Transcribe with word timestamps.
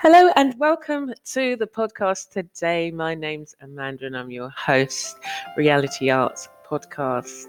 Hello 0.00 0.30
and 0.36 0.54
welcome 0.60 1.12
to 1.32 1.56
the 1.56 1.66
podcast 1.66 2.30
today. 2.30 2.92
My 2.92 3.16
name's 3.16 3.56
Amanda 3.60 4.06
and 4.06 4.16
I'm 4.16 4.30
your 4.30 4.48
host, 4.50 5.18
Reality 5.56 6.08
Arts 6.08 6.48
Podcast. 6.64 7.46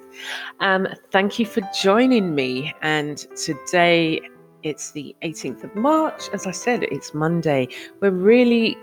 Um, 0.60 0.88
thank 1.12 1.38
you 1.38 1.46
for 1.46 1.62
joining 1.80 2.34
me. 2.34 2.74
And 2.82 3.20
today 3.38 4.20
it's 4.64 4.90
the 4.94 5.16
18th 5.22 5.64
of 5.64 5.76
March. 5.76 6.24
As 6.34 6.48
I 6.48 6.52
said, 6.52 6.86
it's 6.86 7.14
Monday. 7.14 7.68
We're 8.00 8.10
really 8.10 8.76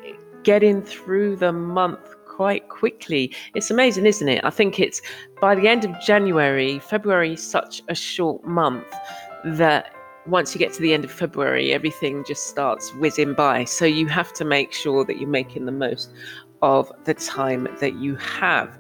getting 0.45 0.81
through 0.81 1.35
the 1.35 1.53
month 1.53 2.15
quite 2.25 2.69
quickly. 2.69 3.35
It's 3.57 3.73
amazing, 3.73 4.07
isn't 4.07 4.29
it? 4.29 4.45
I 4.45 4.51
think 4.51 4.79
it's 4.79 5.03
by 5.41 5.57
the 5.57 5.67
end 5.67 5.85
of 5.85 5.91
January, 6.01 6.79
February 6.79 7.35
such 7.35 7.83
a 7.89 7.97
short 7.97 8.45
month 8.45 8.87
that 9.45 9.93
once 10.27 10.55
you 10.55 10.59
get 10.59 10.73
to 10.75 10.83
the 10.83 10.93
end 10.93 11.05
of 11.05 11.11
February, 11.11 11.73
everything 11.73 12.25
just 12.25 12.47
starts 12.47 12.93
whizzing 12.95 13.35
by. 13.35 13.65
So 13.65 13.85
you 13.85 14.07
have 14.09 14.33
to 14.35 14.45
make 14.45 14.73
sure 14.73 15.05
that 15.05 15.19
you're 15.19 15.29
making 15.29 15.67
the 15.67 15.73
most 15.73 16.13
of 16.63 16.91
the 17.05 17.15
time 17.15 17.69
that 17.81 17.95
you 17.97 18.17
have. 18.17 18.79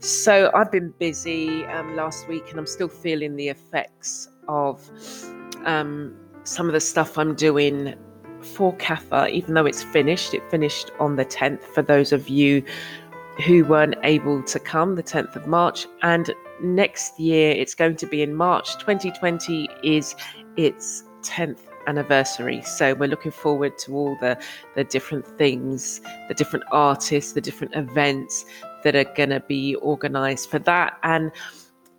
So 0.00 0.50
I've 0.54 0.72
been 0.72 0.92
busy 0.98 1.64
um, 1.66 1.94
last 1.96 2.26
week 2.28 2.44
and 2.50 2.58
I'm 2.58 2.66
still 2.66 2.88
feeling 2.88 3.36
the 3.36 3.48
effects 3.48 4.28
of 4.48 4.88
um, 5.64 6.16
some 6.44 6.66
of 6.66 6.72
the 6.72 6.80
stuff 6.80 7.18
I'm 7.18 7.34
doing 7.34 7.94
for 8.42 8.74
CAFA, 8.76 9.30
even 9.30 9.54
though 9.54 9.66
it's 9.66 9.82
finished. 9.82 10.34
It 10.34 10.48
finished 10.50 10.90
on 10.98 11.16
the 11.16 11.24
10th 11.24 11.62
for 11.62 11.82
those 11.82 12.12
of 12.12 12.28
you 12.28 12.62
who 13.44 13.64
weren't 13.64 13.94
able 14.02 14.42
to 14.42 14.58
come, 14.58 14.96
the 14.96 15.02
10th 15.02 15.36
of 15.36 15.46
March. 15.46 15.86
And 16.02 16.32
next 16.60 17.18
year, 17.20 17.52
it's 17.52 17.74
going 17.74 17.96
to 17.96 18.06
be 18.06 18.22
in 18.22 18.34
March 18.34 18.78
2020, 18.78 19.68
is 19.82 20.14
its 20.58 21.04
10th 21.22 21.60
anniversary. 21.86 22.60
So 22.62 22.94
we're 22.94 23.08
looking 23.08 23.32
forward 23.32 23.78
to 23.78 23.94
all 23.96 24.16
the, 24.20 24.38
the 24.74 24.84
different 24.84 25.26
things, 25.38 26.02
the 26.28 26.34
different 26.34 26.66
artists, 26.70 27.32
the 27.32 27.40
different 27.40 27.74
events 27.74 28.44
that 28.84 28.94
are 28.94 29.04
going 29.04 29.30
to 29.30 29.40
be 29.40 29.76
organized 29.76 30.50
for 30.50 30.58
that. 30.60 30.98
And 31.02 31.32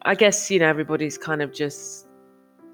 I 0.03 0.13
guess, 0.13 0.51
you 0.51 0.59
know, 0.59 0.67
everybody's 0.67 1.17
kind 1.17 1.41
of 1.41 1.53
just 1.53 2.07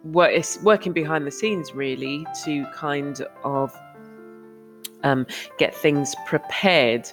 work, 0.03 0.31
it's 0.33 0.61
working 0.61 0.91
behind 0.91 1.25
the 1.25 1.31
scenes 1.31 1.73
really 1.73 2.25
to 2.43 2.65
kind 2.73 3.21
of 3.43 3.73
um, 5.03 5.25
get 5.57 5.73
things 5.73 6.15
prepared 6.25 7.09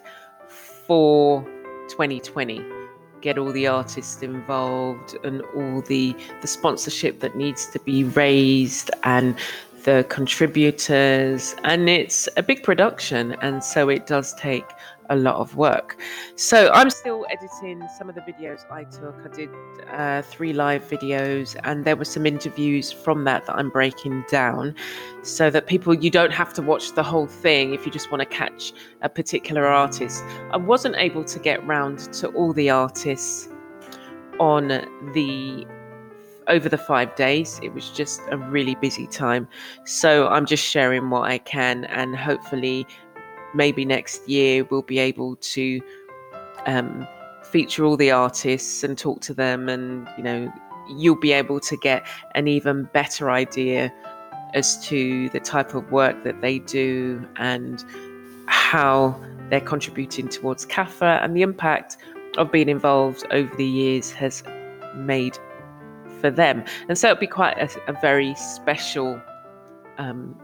for 0.49 1.45
2020 1.89 2.82
get 3.23 3.39
all 3.39 3.53
the 3.53 3.67
artists 3.67 4.23
involved 4.23 5.17
and 5.25 5.41
all 5.55 5.81
the 5.83 6.15
the 6.41 6.47
sponsorship 6.47 7.21
that 7.21 7.37
needs 7.37 7.67
to 7.67 7.79
be 7.81 8.05
raised 8.05 8.91
and 9.05 9.37
the 9.85 10.05
contributors. 10.09 11.57
And 11.65 11.89
it's 11.89 12.29
a 12.37 12.43
big 12.43 12.63
production 12.63 13.33
and 13.43 13.65
so 13.65 13.89
it 13.89 14.07
does 14.07 14.35
take 14.35 14.67
a 15.13 15.17
lot 15.17 15.37
of 15.37 15.57
work 15.57 16.01
so 16.37 16.71
i'm 16.73 16.89
still 16.89 17.27
editing 17.31 17.87
some 17.99 18.09
of 18.09 18.15
the 18.15 18.21
videos 18.23 18.61
i 18.71 18.83
took 18.85 19.15
i 19.25 19.29
did 19.29 19.51
uh, 19.93 20.23
three 20.23 20.53
live 20.53 20.83
videos 20.89 21.55
and 21.65 21.85
there 21.85 21.97
were 21.97 22.05
some 22.05 22.25
interviews 22.25 22.91
from 22.91 23.25
that 23.25 23.45
that 23.47 23.55
i'm 23.57 23.69
breaking 23.69 24.25
down 24.31 24.75
so 25.23 25.51
that 25.51 25.67
people 25.67 25.93
you 25.93 26.11
don't 26.11 26.33
have 26.33 26.53
to 26.55 26.63
watch 26.63 26.93
the 26.95 27.03
whole 27.03 27.27
thing 27.27 27.75
if 27.75 27.85
you 27.85 27.93
just 27.93 28.11
want 28.11 28.21
to 28.21 28.27
catch 28.27 28.73
a 29.03 29.09
particular 29.09 29.67
artist 29.67 30.25
i 30.53 30.57
wasn't 30.57 30.97
able 30.97 31.23
to 31.23 31.39
get 31.39 31.65
round 31.67 31.99
to 32.13 32.29
all 32.29 32.53
the 32.55 32.71
artists 32.71 33.49
on 34.41 34.69
the 35.13 35.67
over 36.49 36.69
the 36.69 36.79
five 36.79 37.15
days. 37.15 37.61
It 37.63 37.73
was 37.73 37.91
just 37.91 38.21
a 38.31 38.37
really 38.37 38.75
busy 38.77 39.07
time. 39.07 39.49
So 39.85 40.29
I'm 40.29 40.47
just 40.47 40.65
sharing 40.65 41.11
what 41.11 41.31
I 41.31 41.39
can, 41.39 41.85
and 41.85 42.17
hopefully, 42.17 42.87
maybe 43.55 43.85
next 43.85 44.29
year 44.29 44.65
we'll 44.65 44.83
be 44.83 44.99
able 44.99 45.37
to 45.37 45.81
um, 46.67 47.07
feature 47.43 47.85
all 47.85 47.97
the 47.97 48.11
artists 48.11 48.83
and 48.83 48.97
talk 48.97 49.21
to 49.23 49.35
them, 49.35 49.69
and 49.69 50.09
you 50.17 50.23
know, 50.23 50.53
you'll 50.97 51.21
be 51.21 51.33
able 51.33 51.61
to 51.61 51.77
get 51.77 52.07
an 52.35 52.49
even 52.49 52.85
better 52.93 53.31
idea 53.31 53.93
as 54.55 54.85
to 54.87 55.29
the 55.31 55.41
type 55.41 55.75
of 55.75 55.91
work 55.91 56.25
that 56.25 56.41
they 56.41 56.59
do 56.59 57.27
and 57.37 57.85
how 58.47 59.19
they're 59.49 59.61
contributing 59.61 60.29
towards 60.29 60.67
CAFA 60.67 61.23
and 61.23 61.37
the 61.37 61.43
impact 61.43 61.97
of 62.39 62.51
being 62.51 62.69
involved 62.69 63.25
over 63.31 63.55
the 63.57 63.67
years 63.67 64.11
has 64.11 64.43
made 64.95 65.39
for 66.21 66.31
them. 66.31 66.65
And 66.89 66.99
so 66.99 67.09
it'll 67.09 67.21
be 67.21 67.27
quite 67.27 67.57
a, 67.59 67.69
a 67.89 67.99
very 68.01 68.35
special, 68.35 69.21
um, 69.99 70.39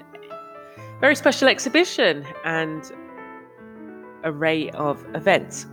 very 1.00 1.16
special 1.16 1.48
exhibition 1.48 2.26
and 2.44 2.92
array 4.24 4.70
of 4.70 5.04
events. 5.14 5.66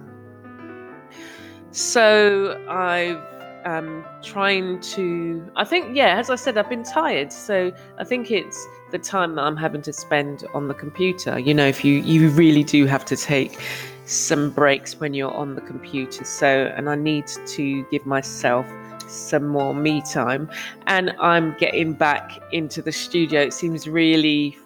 So 1.71 2.63
I've 2.69 3.21
um, 3.65 4.05
trying 4.21 4.79
to. 4.81 5.51
I 5.55 5.65
think, 5.65 5.95
yeah, 5.95 6.17
as 6.19 6.29
I 6.29 6.35
said, 6.35 6.57
I've 6.57 6.69
been 6.69 6.83
tired. 6.83 7.33
So 7.33 7.73
I 7.97 8.03
think 8.03 8.31
it's 8.31 8.65
the 8.91 8.99
time 8.99 9.35
that 9.35 9.41
I'm 9.41 9.57
having 9.57 9.81
to 9.81 9.93
spend 9.93 10.45
on 10.53 10.67
the 10.67 10.73
computer. 10.73 11.39
You 11.39 11.53
know, 11.53 11.65
if 11.65 11.83
you 11.83 11.99
you 11.99 12.29
really 12.29 12.63
do 12.63 12.85
have 12.85 13.03
to 13.05 13.17
take 13.17 13.59
some 14.05 14.51
breaks 14.51 14.99
when 14.99 15.15
you're 15.15 15.33
on 15.33 15.55
the 15.55 15.61
computer. 15.61 16.23
So, 16.23 16.71
and 16.75 16.89
I 16.89 16.95
need 16.95 17.27
to 17.27 17.83
give 17.85 18.05
myself 18.05 18.67
some 19.07 19.47
more 19.47 19.73
me 19.73 20.01
time 20.01 20.49
and 20.87 21.11
I'm 21.19 21.55
getting 21.57 21.93
back 21.93 22.39
into 22.51 22.81
the 22.81 22.91
studio. 22.91 23.41
It 23.41 23.53
seems 23.53 23.87
really 23.87 24.57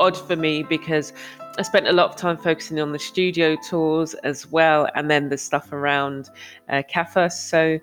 odd 0.00 0.16
for 0.16 0.34
me 0.34 0.62
because 0.62 1.12
I 1.58 1.62
spent 1.62 1.86
a 1.86 1.92
lot 1.92 2.10
of 2.10 2.16
time 2.16 2.36
focusing 2.36 2.80
on 2.80 2.92
the 2.92 2.98
studio 2.98 3.56
tours 3.68 4.14
as 4.14 4.46
well 4.50 4.88
and 4.94 5.10
then 5.10 5.28
the 5.28 5.38
stuff 5.38 5.72
around 5.72 6.30
uh, 6.68 6.82
CAFA. 6.90 7.30
So 7.30 7.78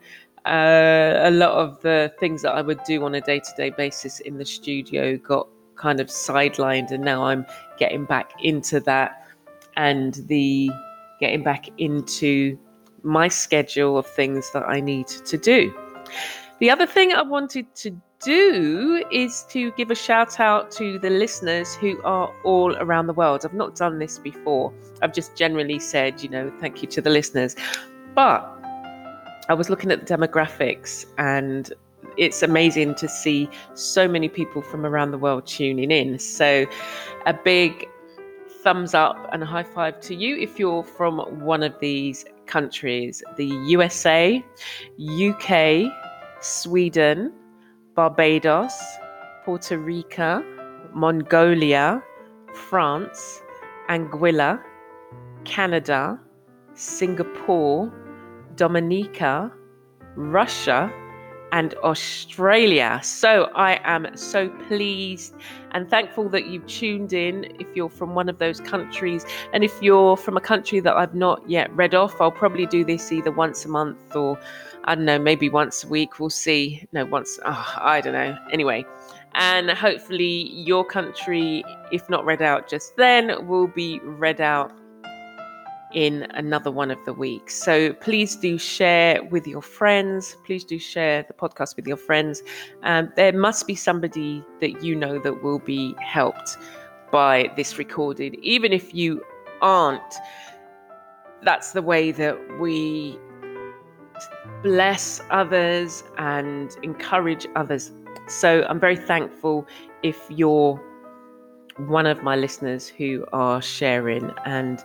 uh, 0.45 1.19
a 1.21 1.31
lot 1.31 1.51
of 1.51 1.81
the 1.81 2.11
things 2.19 2.41
that 2.41 2.53
I 2.53 2.61
would 2.61 2.83
do 2.85 3.03
on 3.03 3.15
a 3.15 3.21
day 3.21 3.39
to 3.39 3.53
day 3.55 3.69
basis 3.69 4.19
in 4.21 4.37
the 4.37 4.45
studio 4.45 5.17
got 5.17 5.47
kind 5.75 5.99
of 5.99 6.07
sidelined 6.07 6.91
and 6.91 7.03
now 7.03 7.23
I'm 7.25 7.45
getting 7.77 8.05
back 8.05 8.31
into 8.41 8.79
that 8.81 9.27
and 9.75 10.15
the 10.27 10.71
getting 11.19 11.43
back 11.43 11.69
into 11.77 12.57
my 13.03 13.27
schedule 13.27 13.97
of 13.97 14.07
things 14.07 14.51
that 14.53 14.63
I 14.67 14.79
need 14.79 15.07
to 15.07 15.37
do. 15.37 15.73
The 16.59 16.69
other 16.71 16.87
thing 16.87 17.13
I 17.13 17.21
wanted 17.21 17.73
to 17.75 17.95
do 18.23 19.03
is 19.11 19.43
to 19.49 19.71
give 19.71 19.91
a 19.91 19.95
shout 19.95 20.39
out 20.39 20.71
to 20.71 20.99
the 20.99 21.09
listeners 21.09 21.75
who 21.75 22.01
are 22.03 22.33
all 22.43 22.75
around 22.77 23.07
the 23.07 23.13
world. 23.13 23.45
I've 23.45 23.53
not 23.53 23.75
done 23.75 23.99
this 23.99 24.17
before. 24.17 24.73
I've 25.01 25.13
just 25.13 25.35
generally 25.35 25.79
said, 25.79 26.21
you 26.23 26.29
know, 26.29 26.51
thank 26.59 26.81
you 26.81 26.87
to 26.89 27.01
the 27.01 27.09
listeners. 27.09 27.55
But 28.15 28.41
I 29.49 29.53
was 29.53 29.69
looking 29.69 29.91
at 29.91 30.05
the 30.05 30.17
demographics 30.17 31.05
and 31.17 31.71
it's 32.17 32.41
amazing 32.41 32.95
to 32.95 33.07
see 33.07 33.49
so 33.75 34.07
many 34.07 34.27
people 34.27 34.61
from 34.61 34.85
around 34.85 35.11
the 35.11 35.17
world 35.17 35.45
tuning 35.45 35.91
in. 35.91 36.17
So, 36.19 36.65
a 37.25 37.33
big 37.33 37.87
thumbs 38.63 38.93
up 38.93 39.29
and 39.31 39.43
a 39.43 39.45
high 39.45 39.63
five 39.63 40.01
to 40.01 40.15
you 40.15 40.35
if 40.35 40.57
you're 40.57 40.83
from 40.83 41.19
one 41.45 41.63
of 41.63 41.73
these 41.79 42.25
countries 42.47 43.23
the 43.35 43.45
USA, 43.45 44.43
UK, 44.99 45.91
Sweden, 46.41 47.31
Barbados, 47.97 48.79
Puerto 49.43 49.75
Rico, 49.75 50.43
Mongolia, 50.93 52.03
France, 52.53 53.41
Anguilla, 53.89 54.61
Canada, 55.45 56.19
Singapore, 56.75 57.91
Dominica, 58.55 59.51
Russia, 60.15 60.93
and 61.51 61.73
Australia. 61.75 62.99
So 63.01 63.49
I 63.55 63.79
am 63.83 64.15
so 64.15 64.49
pleased 64.67 65.33
and 65.71 65.89
thankful 65.89 66.29
that 66.29 66.45
you've 66.45 66.67
tuned 66.67 67.13
in. 67.13 67.45
If 67.59 67.67
you're 67.73 67.89
from 67.89 68.13
one 68.13 68.29
of 68.29 68.37
those 68.37 68.59
countries, 68.59 69.25
and 69.53 69.63
if 69.63 69.81
you're 69.81 70.17
from 70.17 70.37
a 70.37 70.41
country 70.41 70.79
that 70.81 70.95
I've 70.95 71.15
not 71.15 71.49
yet 71.49 71.75
read 71.75 71.95
off, 71.95 72.21
I'll 72.21 72.31
probably 72.31 72.67
do 72.67 72.85
this 72.85 73.11
either 73.11 73.31
once 73.31 73.65
a 73.65 73.69
month 73.69 74.15
or 74.15 74.37
I 74.87 74.95
don't 74.95 75.05
know, 75.05 75.19
maybe 75.19 75.49
once 75.49 75.83
a 75.83 75.87
week. 75.87 76.19
We'll 76.19 76.29
see. 76.29 76.87
No, 76.93 77.05
once, 77.05 77.37
oh, 77.45 77.73
I 77.77 78.01
don't 78.01 78.13
know. 78.13 78.35
Anyway. 78.51 78.85
And 79.35 79.69
hopefully, 79.69 80.49
your 80.53 80.83
country, 80.83 81.63
if 81.91 82.09
not 82.09 82.25
read 82.25 82.41
out 82.41 82.67
just 82.67 82.95
then, 82.97 83.47
will 83.47 83.67
be 83.67 83.99
read 83.99 84.41
out 84.41 84.71
in 85.93 86.23
another 86.31 86.71
one 86.71 86.89
of 86.89 86.97
the 87.05 87.13
weeks. 87.13 87.53
So 87.53 87.93
please 87.93 88.35
do 88.35 88.57
share 88.57 89.23
with 89.23 89.45
your 89.45 89.61
friends. 89.61 90.35
Please 90.45 90.63
do 90.63 90.79
share 90.79 91.23
the 91.23 91.33
podcast 91.33 91.75
with 91.75 91.85
your 91.87 91.97
friends. 91.97 92.41
Um, 92.83 93.11
there 93.15 93.31
must 93.31 93.67
be 93.67 93.75
somebody 93.75 94.43
that 94.59 94.83
you 94.83 94.95
know 94.95 95.19
that 95.19 95.43
will 95.43 95.59
be 95.59 95.95
helped 96.01 96.57
by 97.11 97.51
this 97.55 97.77
recorded, 97.77 98.35
even 98.41 98.73
if 98.73 98.93
you 98.93 99.23
aren't. 99.61 100.15
That's 101.43 101.71
the 101.71 101.81
way 101.81 102.11
that 102.11 102.59
we 102.59 103.19
bless 104.63 105.21
others 105.29 106.03
and 106.17 106.75
encourage 106.83 107.47
others. 107.55 107.91
So 108.27 108.65
I'm 108.69 108.79
very 108.79 108.97
thankful 108.97 109.67
if 110.03 110.19
you're 110.29 110.81
one 111.87 112.07
of 112.07 112.23
my 112.23 112.35
listeners 112.35 112.87
who 112.87 113.25
are 113.33 113.61
sharing 113.61 114.31
and 114.45 114.83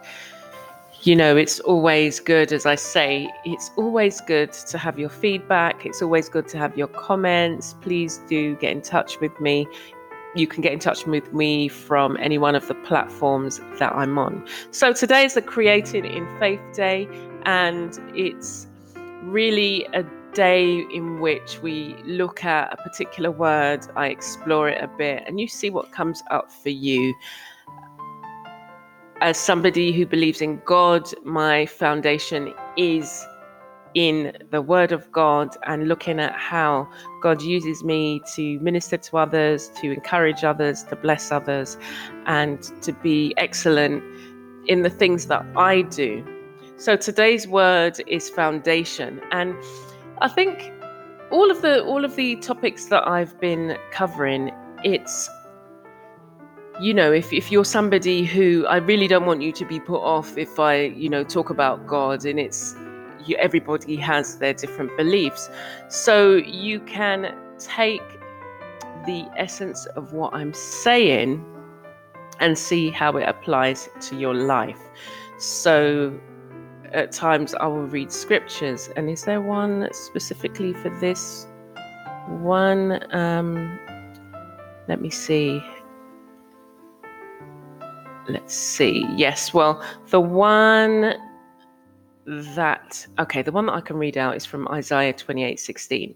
you 1.04 1.16
know, 1.16 1.36
it's 1.36 1.58
always 1.60 2.20
good, 2.20 2.52
as 2.52 2.64
I 2.64 2.76
say, 2.76 3.28
it's 3.44 3.72
always 3.76 4.20
good 4.20 4.52
to 4.52 4.78
have 4.78 5.00
your 5.00 5.08
feedback. 5.08 5.84
It's 5.84 6.00
always 6.00 6.28
good 6.28 6.46
to 6.48 6.58
have 6.58 6.78
your 6.78 6.86
comments. 6.86 7.74
Please 7.80 8.20
do 8.28 8.54
get 8.56 8.70
in 8.70 8.82
touch 8.82 9.18
with 9.18 9.38
me. 9.40 9.66
You 10.36 10.46
can 10.46 10.62
get 10.62 10.72
in 10.72 10.78
touch 10.78 11.04
with 11.04 11.32
me 11.32 11.66
from 11.66 12.16
any 12.18 12.38
one 12.38 12.54
of 12.54 12.68
the 12.68 12.76
platforms 12.76 13.60
that 13.80 13.92
I'm 13.92 14.16
on. 14.16 14.46
So 14.70 14.92
today 14.92 15.24
is 15.24 15.34
the 15.34 15.42
Created 15.42 16.04
in 16.04 16.24
Faith 16.38 16.60
Day, 16.72 17.08
and 17.46 17.98
it's 18.14 18.68
really 19.22 19.86
a 19.94 20.04
day 20.34 20.84
in 20.92 21.20
which 21.20 21.60
we 21.62 21.96
look 22.04 22.44
at 22.44 22.72
a 22.72 22.76
particular 22.82 23.30
word, 23.30 23.86
I 23.96 24.08
explore 24.08 24.68
it 24.68 24.82
a 24.82 24.88
bit, 24.88 25.24
and 25.26 25.38
you 25.38 25.48
see 25.48 25.70
what 25.70 25.92
comes 25.92 26.22
up 26.30 26.50
for 26.50 26.70
you 26.70 27.14
as 29.22 29.38
somebody 29.38 29.92
who 29.92 30.04
believes 30.04 30.40
in 30.40 30.60
God, 30.64 31.08
my 31.24 31.64
foundation 31.64 32.52
is 32.76 33.24
in 33.94 34.32
the 34.50 34.60
Word 34.60 34.90
of 34.90 35.10
God 35.12 35.56
and 35.64 35.86
looking 35.86 36.18
at 36.18 36.32
how 36.32 36.88
God 37.22 37.40
uses 37.40 37.84
me 37.84 38.20
to 38.34 38.58
minister 38.58 38.96
to 38.96 39.18
others, 39.18 39.70
to 39.80 39.92
encourage 39.92 40.42
others, 40.42 40.82
to 40.84 40.96
bless 40.96 41.30
others, 41.30 41.78
and 42.26 42.60
to 42.82 42.92
be 42.92 43.32
excellent 43.36 44.02
in 44.66 44.82
the 44.82 44.90
things 44.90 45.26
that 45.26 45.46
I 45.56 45.82
do. 45.82 46.24
So 46.82 46.96
today's 46.96 47.46
word 47.46 48.02
is 48.08 48.28
foundation, 48.28 49.20
and 49.30 49.54
I 50.20 50.26
think 50.26 50.72
all 51.30 51.48
of 51.48 51.62
the 51.62 51.84
all 51.84 52.04
of 52.04 52.16
the 52.16 52.34
topics 52.40 52.86
that 52.86 53.06
I've 53.06 53.38
been 53.38 53.78
covering, 53.92 54.50
it's 54.82 55.30
you 56.80 56.92
know, 56.92 57.12
if, 57.12 57.32
if 57.32 57.52
you're 57.52 57.64
somebody 57.64 58.24
who 58.24 58.66
I 58.66 58.78
really 58.78 59.06
don't 59.06 59.26
want 59.26 59.42
you 59.42 59.52
to 59.52 59.64
be 59.64 59.78
put 59.78 60.00
off 60.02 60.36
if 60.36 60.58
I, 60.58 60.86
you 60.86 61.08
know, 61.08 61.22
talk 61.22 61.50
about 61.50 61.86
God 61.86 62.24
and 62.24 62.40
it's 62.40 62.74
you, 63.24 63.36
everybody 63.36 63.94
has 63.94 64.38
their 64.38 64.52
different 64.52 64.90
beliefs. 64.96 65.50
So 65.88 66.34
you 66.34 66.80
can 66.80 67.32
take 67.60 68.02
the 69.06 69.28
essence 69.36 69.86
of 69.94 70.14
what 70.14 70.34
I'm 70.34 70.52
saying 70.52 71.46
and 72.40 72.58
see 72.58 72.90
how 72.90 73.16
it 73.18 73.28
applies 73.28 73.88
to 74.00 74.16
your 74.16 74.34
life. 74.34 74.80
So 75.38 76.18
at 76.92 77.12
times 77.12 77.54
I 77.54 77.66
will 77.66 77.86
read 77.86 78.12
scriptures, 78.12 78.90
and 78.96 79.10
is 79.10 79.24
there 79.24 79.40
one 79.40 79.88
specifically 79.92 80.72
for 80.74 80.90
this 81.00 81.46
one? 82.28 83.04
Um, 83.14 83.78
let 84.88 85.00
me 85.00 85.10
see 85.10 85.62
let's 88.28 88.54
see. 88.54 89.06
Yes, 89.16 89.52
well, 89.54 89.82
the 90.10 90.20
one 90.20 91.14
that 92.26 93.06
okay, 93.18 93.42
the 93.42 93.52
one 93.52 93.66
that 93.66 93.72
I 93.72 93.80
can 93.80 93.96
read 93.96 94.16
out 94.16 94.36
is 94.36 94.44
from 94.44 94.68
Isaiah 94.68 95.12
28 95.12 95.58
16. 95.58 96.14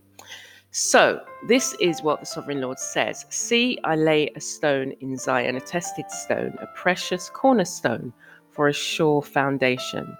So, 0.70 1.20
this 1.48 1.74
is 1.80 2.02
what 2.02 2.20
the 2.20 2.26
sovereign 2.26 2.60
Lord 2.60 2.78
says 2.78 3.24
See, 3.30 3.78
I 3.84 3.96
lay 3.96 4.30
a 4.36 4.40
stone 4.40 4.92
in 5.00 5.16
Zion, 5.16 5.56
a 5.56 5.60
tested 5.60 6.10
stone, 6.10 6.56
a 6.60 6.66
precious 6.74 7.30
cornerstone 7.30 8.12
for 8.50 8.68
a 8.68 8.72
sure 8.72 9.22
foundation. 9.22 10.16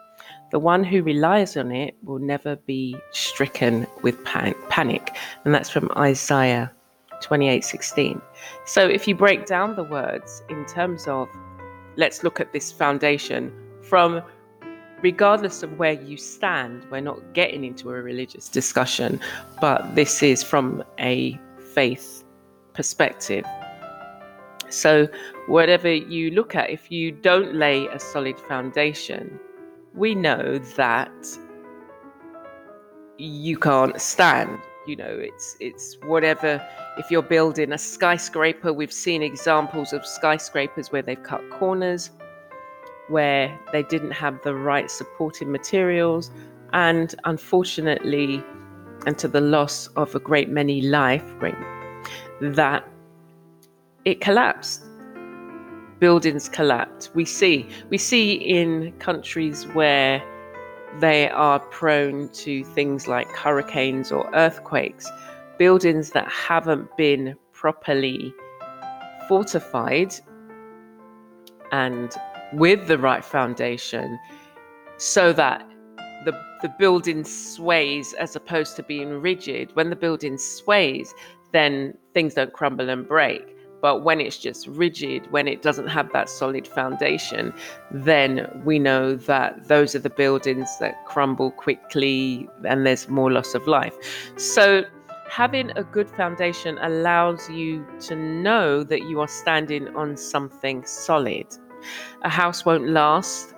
The 0.50 0.58
one 0.58 0.84
who 0.84 1.02
relies 1.02 1.56
on 1.56 1.72
it 1.72 1.96
will 2.04 2.18
never 2.18 2.56
be 2.56 2.96
stricken 3.10 3.86
with 4.02 4.22
pan- 4.24 4.54
panic. 4.68 5.16
And 5.44 5.54
that's 5.54 5.70
from 5.70 5.90
Isaiah 5.96 6.72
28:16. 7.20 8.20
So, 8.64 8.86
if 8.86 9.08
you 9.08 9.14
break 9.14 9.46
down 9.46 9.74
the 9.74 9.84
words 9.84 10.42
in 10.48 10.64
terms 10.66 11.08
of 11.08 11.28
let's 11.96 12.22
look 12.22 12.40
at 12.40 12.52
this 12.52 12.70
foundation 12.70 13.52
from 13.82 14.22
regardless 15.02 15.62
of 15.62 15.78
where 15.78 15.92
you 15.92 16.16
stand. 16.16 16.86
We're 16.90 17.00
not 17.00 17.20
getting 17.34 17.64
into 17.64 17.90
a 17.90 18.02
religious 18.02 18.48
discussion, 18.48 19.20
but 19.60 19.94
this 19.94 20.22
is 20.22 20.42
from 20.42 20.82
a 20.98 21.38
faith 21.74 22.24
perspective. 22.72 23.44
So, 24.68 25.08
whatever 25.46 25.92
you 25.92 26.30
look 26.32 26.56
at, 26.56 26.70
if 26.70 26.90
you 26.90 27.12
don't 27.12 27.54
lay 27.54 27.86
a 27.86 28.00
solid 28.00 28.38
foundation, 28.40 29.38
we 29.96 30.14
know 30.14 30.58
that 30.76 31.10
you 33.18 33.58
can't 33.58 33.98
stand 34.00 34.58
you 34.86 34.94
know 34.94 35.18
it's 35.18 35.56
it's 35.58 35.96
whatever 36.04 36.64
if 36.98 37.10
you're 37.10 37.22
building 37.22 37.72
a 37.72 37.78
skyscraper 37.78 38.72
we've 38.72 38.92
seen 38.92 39.22
examples 39.22 39.92
of 39.92 40.06
skyscrapers 40.06 40.92
where 40.92 41.02
they've 41.02 41.22
cut 41.22 41.40
corners 41.50 42.10
where 43.08 43.58
they 43.72 43.82
didn't 43.84 44.10
have 44.10 44.38
the 44.42 44.54
right 44.54 44.90
supporting 44.90 45.50
materials 45.50 46.30
and 46.72 47.14
unfortunately 47.24 48.44
and 49.06 49.16
to 49.16 49.28
the 49.28 49.40
loss 49.40 49.86
of 49.96 50.14
a 50.14 50.20
great 50.20 50.50
many 50.50 50.82
life 50.82 51.24
great 51.38 51.54
that 52.40 52.86
it 54.04 54.20
collapsed 54.20 54.85
buildings 55.98 56.48
collapse. 56.48 57.10
we 57.14 57.24
see 57.24 57.66
we 57.90 57.98
see 57.98 58.34
in 58.34 58.92
countries 58.98 59.64
where 59.68 60.22
they 61.00 61.28
are 61.30 61.60
prone 61.60 62.28
to 62.30 62.64
things 62.64 63.06
like 63.06 63.28
hurricanes 63.28 64.10
or 64.10 64.28
earthquakes. 64.34 65.10
Buildings 65.58 66.10
that 66.10 66.30
haven't 66.30 66.96
been 66.96 67.34
properly 67.52 68.34
fortified 69.28 70.14
and 71.72 72.14
with 72.52 72.86
the 72.86 72.98
right 72.98 73.24
foundation 73.24 74.18
so 74.98 75.32
that 75.32 75.68
the, 76.24 76.32
the 76.62 76.72
building 76.78 77.24
sways 77.24 78.12
as 78.14 78.36
opposed 78.36 78.76
to 78.76 78.82
being 78.82 79.20
rigid. 79.20 79.74
When 79.74 79.90
the 79.90 79.96
building 79.96 80.38
sways, 80.38 81.14
then 81.52 81.96
things 82.14 82.34
don't 82.34 82.52
crumble 82.52 82.88
and 82.88 83.06
break. 83.06 83.55
But 83.86 84.02
when 84.02 84.20
it's 84.20 84.36
just 84.36 84.66
rigid, 84.66 85.30
when 85.30 85.46
it 85.46 85.62
doesn't 85.62 85.86
have 85.86 86.12
that 86.12 86.28
solid 86.28 86.66
foundation, 86.66 87.54
then 87.92 88.50
we 88.64 88.80
know 88.80 89.14
that 89.14 89.68
those 89.68 89.94
are 89.94 90.00
the 90.00 90.10
buildings 90.10 90.68
that 90.80 90.96
crumble 91.06 91.52
quickly 91.52 92.48
and 92.64 92.84
there's 92.84 93.08
more 93.08 93.30
loss 93.30 93.54
of 93.54 93.68
life. 93.68 93.94
So, 94.34 94.82
having 95.30 95.70
a 95.78 95.84
good 95.84 96.10
foundation 96.10 96.78
allows 96.78 97.48
you 97.48 97.86
to 98.08 98.16
know 98.16 98.82
that 98.82 99.02
you 99.02 99.20
are 99.20 99.28
standing 99.28 99.86
on 99.94 100.16
something 100.16 100.84
solid. 100.84 101.46
A 102.22 102.28
house 102.28 102.64
won't 102.64 102.88
last 102.88 103.54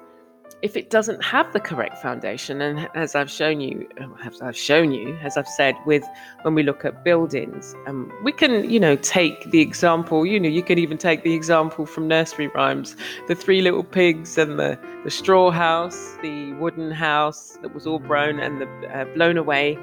if 0.63 0.77
it 0.77 0.91
doesn't 0.91 1.23
have 1.23 1.53
the 1.53 1.61
correct 1.61 1.99
foundation 1.99 2.61
and 2.61 2.89
as 2.95 3.15
i've 3.15 3.31
shown 3.31 3.61
you 3.61 3.89
as 4.25 4.43
i've 4.43 4.57
shown 4.57 4.93
you 4.93 5.17
as 5.23 5.37
i've 5.37 5.49
said 5.49 5.77
with 5.87 6.05
when 6.43 6.55
we 6.55 6.63
look 6.63 6.85
at 6.85 7.05
buildings 7.05 7.75
um, 7.87 8.13
we 8.25 8.33
can 8.33 8.69
you 8.69 8.81
know 8.81 8.97
take 8.97 9.51
the 9.51 9.61
example 9.61 10.27
you 10.27 10.39
know 10.41 10.49
you 10.49 10.63
can 10.63 10.79
even 10.79 10.99
take 10.99 11.23
the 11.23 11.35
example 11.35 11.87
from 11.87 12.09
nursery 12.09 12.49
rhymes. 12.49 12.97
The 13.29 13.35
three 13.35 13.63
little 13.63 13.85
pigs 13.85 14.39
and 14.39 14.59
the, 14.59 14.79
the 15.05 15.11
straw 15.11 15.51
house 15.51 16.17
the 16.23 16.53
wooden 16.55 16.91
house 16.91 17.59
that 17.63 17.75
was 17.75 17.87
all 17.87 17.99
brown 17.99 18.41
and 18.41 18.61
the 18.61 18.69
uh, 18.97 19.05
blown 19.15 19.37
away 19.37 19.79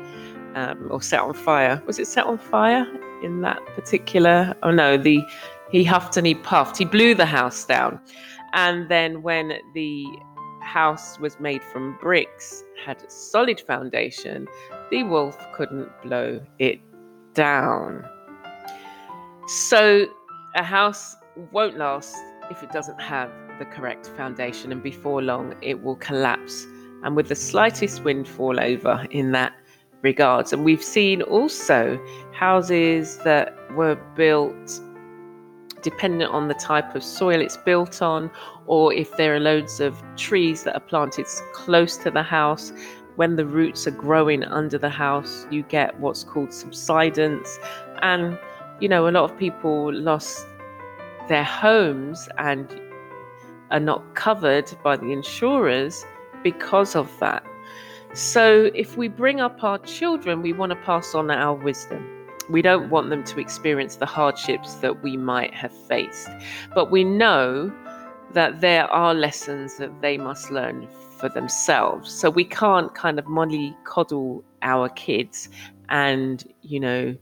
um, 0.55 0.87
or 0.89 1.01
set 1.01 1.19
on 1.19 1.33
fire. 1.33 1.81
Was 1.85 1.99
it 1.99 2.07
set 2.07 2.25
on 2.25 2.37
fire 2.37 2.85
in 3.23 3.41
that 3.41 3.65
particular 3.75 4.55
oh 4.63 4.71
no 4.71 4.97
the 4.97 5.21
he 5.71 5.83
huffed 5.83 6.15
and 6.15 6.27
he 6.27 6.35
puffed. 6.35 6.77
He 6.77 6.85
blew 6.85 7.15
the 7.15 7.25
house 7.25 7.65
down. 7.65 7.99
And 8.53 8.87
then 8.89 9.23
when 9.23 9.53
the 9.73 10.05
house 10.65 11.19
was 11.19 11.39
made 11.39 11.63
from 11.63 11.97
bricks, 12.01 12.63
had 12.83 13.01
a 13.01 13.09
solid 13.09 13.61
foundation, 13.61 14.47
the 14.91 15.03
wolf 15.03 15.37
couldn't 15.53 15.89
blow 16.03 16.41
it 16.59 16.79
down. 17.33 18.05
So 19.47 20.07
a 20.55 20.63
house 20.63 21.15
won't 21.51 21.77
last 21.77 22.15
if 22.49 22.63
it 22.63 22.71
doesn't 22.71 22.99
have 22.99 23.31
the 23.59 23.65
correct 23.65 24.07
foundation, 24.17 24.71
and 24.71 24.83
before 24.83 25.21
long 25.21 25.55
it 25.61 25.83
will 25.83 25.95
collapse. 25.95 26.65
And 27.03 27.15
with 27.15 27.29
the 27.29 27.35
slightest 27.35 28.03
wind 28.03 28.27
fall 28.27 28.59
over 28.59 29.05
in 29.11 29.31
that 29.31 29.53
regards. 30.01 30.53
And 30.53 30.63
we've 30.63 30.83
seen 30.83 31.21
also 31.23 31.99
houses 32.31 33.17
that 33.19 33.53
were 33.73 33.95
built 34.15 34.79
dependent 35.85 36.31
on 36.31 36.47
the 36.47 36.55
type 36.55 36.95
of 36.95 37.03
soil 37.03 37.39
it's 37.39 37.57
built 37.57 38.01
on, 38.01 38.31
or 38.65 38.91
if 38.91 39.15
there 39.17 39.35
are 39.35 39.39
loads 39.39 39.79
of 39.79 40.03
trees 40.17 40.63
that 40.63 40.75
are 40.75 40.87
planted 40.91 41.27
close 41.53 41.95
to 41.97 42.09
the 42.09 42.23
house. 42.23 42.73
When 43.17 43.35
the 43.37 43.45
roots 43.45 43.87
are 43.87 43.91
growing 43.91 44.43
under 44.43 44.77
the 44.79 44.89
house, 44.89 45.45
you 45.51 45.61
get 45.63 45.97
what's 45.99 46.23
called 46.23 46.51
subsidence. 46.51 47.59
And, 48.01 48.37
you 48.81 48.89
know, 48.89 49.07
a 49.07 49.11
lot 49.11 49.29
of 49.29 49.37
people 49.37 49.93
lost 49.93 50.47
their 51.29 51.45
homes 51.45 52.27
and 52.39 52.67
are 53.69 53.79
not 53.79 54.15
covered 54.15 54.69
by 54.83 54.97
the 54.97 55.11
insurers 55.11 56.03
because 56.43 56.95
of 56.95 57.09
that. 57.19 57.45
So, 58.13 58.71
if 58.73 58.97
we 58.97 59.07
bring 59.07 59.39
up 59.39 59.63
our 59.63 59.77
children, 59.79 60.41
we 60.41 60.51
want 60.51 60.71
to 60.71 60.77
pass 60.77 61.13
on 61.13 61.29
our 61.29 61.53
wisdom. 61.53 62.14
We 62.49 62.61
don't 62.61 62.89
want 62.89 63.09
them 63.09 63.23
to 63.23 63.39
experience 63.39 63.95
the 63.95 64.05
hardships 64.05 64.75
that 64.75 65.03
we 65.03 65.17
might 65.17 65.53
have 65.53 65.73
faced. 65.87 66.29
But 66.73 66.91
we 66.91 67.03
know 67.03 67.71
that 68.33 68.61
there 68.61 68.85
are 68.91 69.13
lessons 69.13 69.77
that 69.77 70.01
they 70.01 70.17
must 70.17 70.51
learn 70.51 70.87
for 71.17 71.29
themselves. 71.29 72.11
So 72.11 72.29
we 72.29 72.43
can't 72.43 72.93
kind 72.93 73.17
of 73.17 73.25
mollycoddle 73.25 74.43
our 74.61 74.89
kids 74.89 75.49
and, 75.89 76.43
you 76.61 76.79
know, 76.79 77.15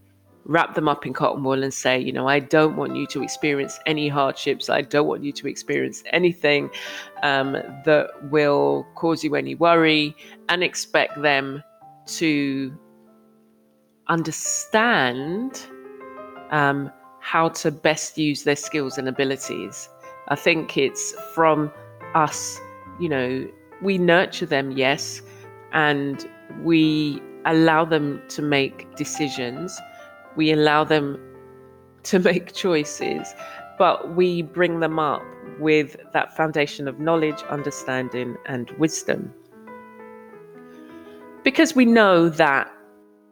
wrap 0.46 0.76
them 0.76 0.90
up 0.90 1.06
in 1.06 1.14
cotton 1.14 1.44
wool 1.44 1.64
and 1.64 1.74
say, 1.74 1.98
you 2.00 2.12
know, 2.12 2.28
I 2.28 2.40
don't 2.40 2.76
want 2.76 2.96
you 2.96 3.08
to 3.08 3.24
experience 3.24 3.80
any 3.86 4.10
hardships. 4.10 4.70
I 4.70 4.82
don't 4.82 5.08
want 5.08 5.24
you 5.24 5.32
to 5.32 5.48
experience 5.48 6.04
anything 6.12 6.70
um, 7.22 7.54
that 7.86 8.10
will 8.24 8.86
cause 8.96 9.24
you 9.24 9.36
any 9.36 9.56
worry 9.56 10.16
and 10.50 10.64
expect 10.64 11.22
them 11.22 11.64
to 12.06 12.78
understand 14.08 15.66
um, 16.52 16.92
how 17.20 17.50
to 17.50 17.72
best 17.72 18.18
use 18.18 18.44
their 18.44 18.56
skills 18.56 18.98
and 18.98 19.08
abilities. 19.08 19.90
I 20.28 20.36
think 20.36 20.78
it's 20.78 21.14
from 21.34 21.72
us, 22.16 22.60
you 23.00 23.10
know, 23.10 23.48
we 23.82 23.98
nurture 23.98 24.46
them, 24.46 24.72
yes, 24.72 25.22
and 25.72 26.30
we 26.62 27.22
allow 27.46 27.84
them 27.86 28.22
to 28.30 28.42
make 28.42 28.96
decisions, 28.96 29.80
we 30.36 30.52
allow 30.52 30.84
them 30.84 31.20
to 32.04 32.20
make 32.32 32.54
choices, 32.54 33.34
but 33.78 34.16
we 34.16 34.42
bring 34.42 34.80
them 34.80 35.00
up 35.00 35.24
with 35.60 35.98
that 36.14 36.36
foundation 36.36 36.88
of 36.88 37.00
knowledge, 37.00 37.42
understanding, 37.50 38.36
and 38.46 38.72
wisdom. 38.72 39.34
Because 41.44 41.76
we 41.76 41.86
know 41.86 42.30
that 42.30 42.72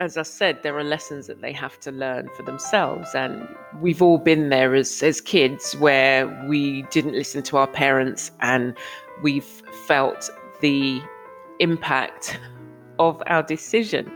as 0.01 0.17
I 0.17 0.24
said, 0.24 0.63
there 0.63 0.75
are 0.79 0.84
lessons 0.84 1.27
that 1.27 1.41
they 1.41 1.53
have 1.53 1.79
to 1.81 1.91
learn 1.91 2.27
for 2.36 2.41
themselves. 2.41 3.13
And 3.13 3.48
we've 3.79 4.01
all 4.01 4.17
been 4.17 4.50
there 4.50 4.74
as, 4.74 5.03
as 5.03 5.22
kids 5.22 5.74
where 5.77 6.27
we 6.50 6.81
didn't 6.89 7.13
listen 7.13 7.43
to 7.43 7.58
our 7.58 7.67
parents 7.67 8.31
and 8.41 8.75
we've 9.22 9.62
felt 9.86 10.31
the 10.60 11.00
impact 11.60 12.39
of 12.98 13.22
our 13.27 13.43
decision. 13.43 14.12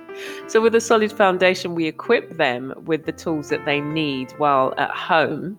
So, 0.47 0.59
with 0.59 0.73
a 0.73 0.81
solid 0.81 1.11
foundation, 1.11 1.75
we 1.75 1.85
equip 1.85 2.37
them 2.37 2.73
with 2.85 3.05
the 3.05 3.11
tools 3.11 3.49
that 3.49 3.65
they 3.65 3.79
need 3.79 4.31
while 4.39 4.73
at 4.79 4.89
home 4.89 5.55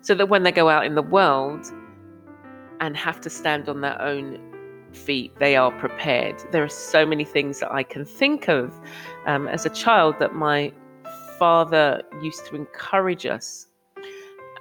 so 0.00 0.14
that 0.14 0.30
when 0.30 0.42
they 0.42 0.52
go 0.52 0.70
out 0.70 0.86
in 0.86 0.94
the 0.94 1.02
world 1.02 1.66
and 2.80 2.96
have 2.96 3.20
to 3.20 3.28
stand 3.28 3.68
on 3.68 3.82
their 3.82 4.00
own 4.00 4.38
feet, 4.96 5.32
they 5.38 5.56
are 5.56 5.70
prepared. 5.72 6.42
There 6.50 6.64
are 6.64 6.68
so 6.68 7.06
many 7.06 7.24
things 7.24 7.60
that 7.60 7.72
I 7.72 7.82
can 7.82 8.04
think 8.04 8.48
of 8.48 8.72
um, 9.26 9.46
as 9.48 9.66
a 9.66 9.70
child 9.70 10.16
that 10.18 10.34
my 10.34 10.72
father 11.38 12.02
used 12.22 12.46
to 12.46 12.56
encourage 12.56 13.26
us 13.26 13.66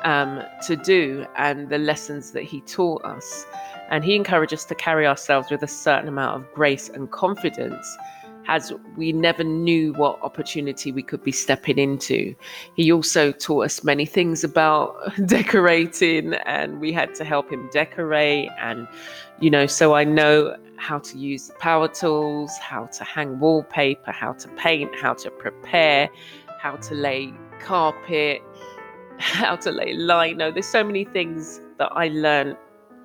um, 0.03 0.43
to 0.67 0.75
do 0.75 1.25
and 1.37 1.69
the 1.69 1.77
lessons 1.77 2.31
that 2.31 2.43
he 2.43 2.61
taught 2.61 3.03
us. 3.03 3.45
And 3.89 4.03
he 4.03 4.15
encouraged 4.15 4.53
us 4.53 4.65
to 4.65 4.75
carry 4.75 5.05
ourselves 5.07 5.51
with 5.51 5.63
a 5.63 5.67
certain 5.67 6.07
amount 6.07 6.41
of 6.41 6.53
grace 6.53 6.89
and 6.89 7.09
confidence 7.11 7.97
as 8.47 8.71
we 8.95 9.11
never 9.11 9.43
knew 9.43 9.93
what 9.93 10.21
opportunity 10.21 10.91
we 10.91 11.03
could 11.03 11.23
be 11.23 11.31
stepping 11.31 11.77
into. 11.77 12.35
He 12.75 12.91
also 12.91 13.31
taught 13.31 13.65
us 13.65 13.83
many 13.83 14.05
things 14.05 14.43
about 14.43 14.95
decorating, 15.25 16.33
and 16.45 16.79
we 16.79 16.91
had 16.91 17.15
to 17.15 17.23
help 17.23 17.51
him 17.51 17.69
decorate. 17.71 18.49
And, 18.59 18.87
you 19.39 19.49
know, 19.49 19.65
so 19.65 19.95
I 19.95 20.03
know 20.03 20.55
how 20.77 20.99
to 20.99 21.17
use 21.17 21.51
power 21.59 21.87
tools, 21.87 22.51
how 22.59 22.85
to 22.85 23.03
hang 23.03 23.39
wallpaper, 23.39 24.11
how 24.11 24.33
to 24.33 24.47
paint, 24.49 24.95
how 24.95 25.13
to 25.13 25.31
prepare, 25.31 26.09
how 26.59 26.75
to 26.75 26.95
lay 26.95 27.33
carpet, 27.59 28.41
how 29.17 29.55
to 29.55 29.71
lay 29.71 29.93
lino. 29.93 30.51
There's 30.51 30.67
so 30.67 30.83
many 30.83 31.05
things 31.05 31.61
that 31.77 31.91
I 31.93 32.09
learned 32.09 32.57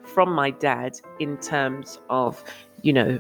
from 0.04 0.32
my 0.32 0.50
dad 0.50 1.00
in 1.18 1.37
terms 1.38 2.00
of, 2.09 2.42
you 2.82 2.92
know, 2.92 3.18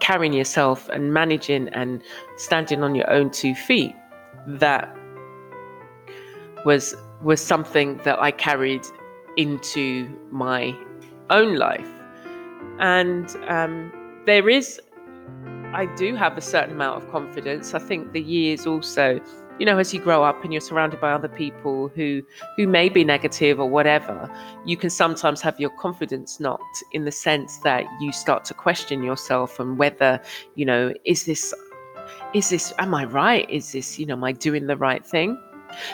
carrying 0.00 0.32
yourself 0.32 0.88
and 0.88 1.12
managing 1.14 1.68
and 1.68 2.02
standing 2.36 2.82
on 2.82 2.94
your 2.94 3.10
own 3.10 3.30
two 3.30 3.54
feet 3.54 3.94
that 4.46 4.96
was 6.64 6.94
was 7.22 7.40
something 7.40 7.98
that 7.98 8.18
I 8.18 8.30
carried 8.30 8.84
into 9.36 10.08
my 10.30 10.74
own 11.28 11.56
life. 11.56 11.88
And 12.78 13.34
um, 13.48 13.92
there 14.26 14.48
is 14.48 14.80
I 15.72 15.86
do 15.96 16.16
have 16.16 16.36
a 16.36 16.40
certain 16.40 16.72
amount 16.72 17.02
of 17.02 17.10
confidence. 17.12 17.74
I 17.74 17.78
think 17.78 18.12
the 18.12 18.20
years 18.20 18.66
also 18.66 19.20
you 19.58 19.66
know 19.66 19.78
as 19.78 19.92
you 19.92 20.00
grow 20.00 20.22
up 20.22 20.42
and 20.42 20.52
you're 20.52 20.60
surrounded 20.60 21.00
by 21.00 21.10
other 21.10 21.28
people 21.28 21.88
who 21.88 22.22
who 22.56 22.66
may 22.66 22.88
be 22.88 23.04
negative 23.04 23.60
or 23.60 23.68
whatever 23.68 24.30
you 24.64 24.76
can 24.76 24.90
sometimes 24.90 25.40
have 25.40 25.58
your 25.60 25.70
confidence 25.70 26.40
knocked 26.40 26.84
in 26.92 27.04
the 27.04 27.12
sense 27.12 27.58
that 27.58 27.84
you 28.00 28.12
start 28.12 28.44
to 28.44 28.54
question 28.54 29.02
yourself 29.02 29.60
and 29.60 29.78
whether 29.78 30.20
you 30.54 30.64
know 30.64 30.92
is 31.04 31.24
this 31.24 31.52
is 32.32 32.50
this 32.50 32.72
am 32.78 32.94
i 32.94 33.04
right? 33.04 33.48
Is 33.50 33.72
this 33.72 33.98
you 33.98 34.06
know 34.06 34.14
am 34.14 34.24
i 34.24 34.32
doing 34.32 34.66
the 34.66 34.76
right 34.76 35.04
thing? 35.04 35.38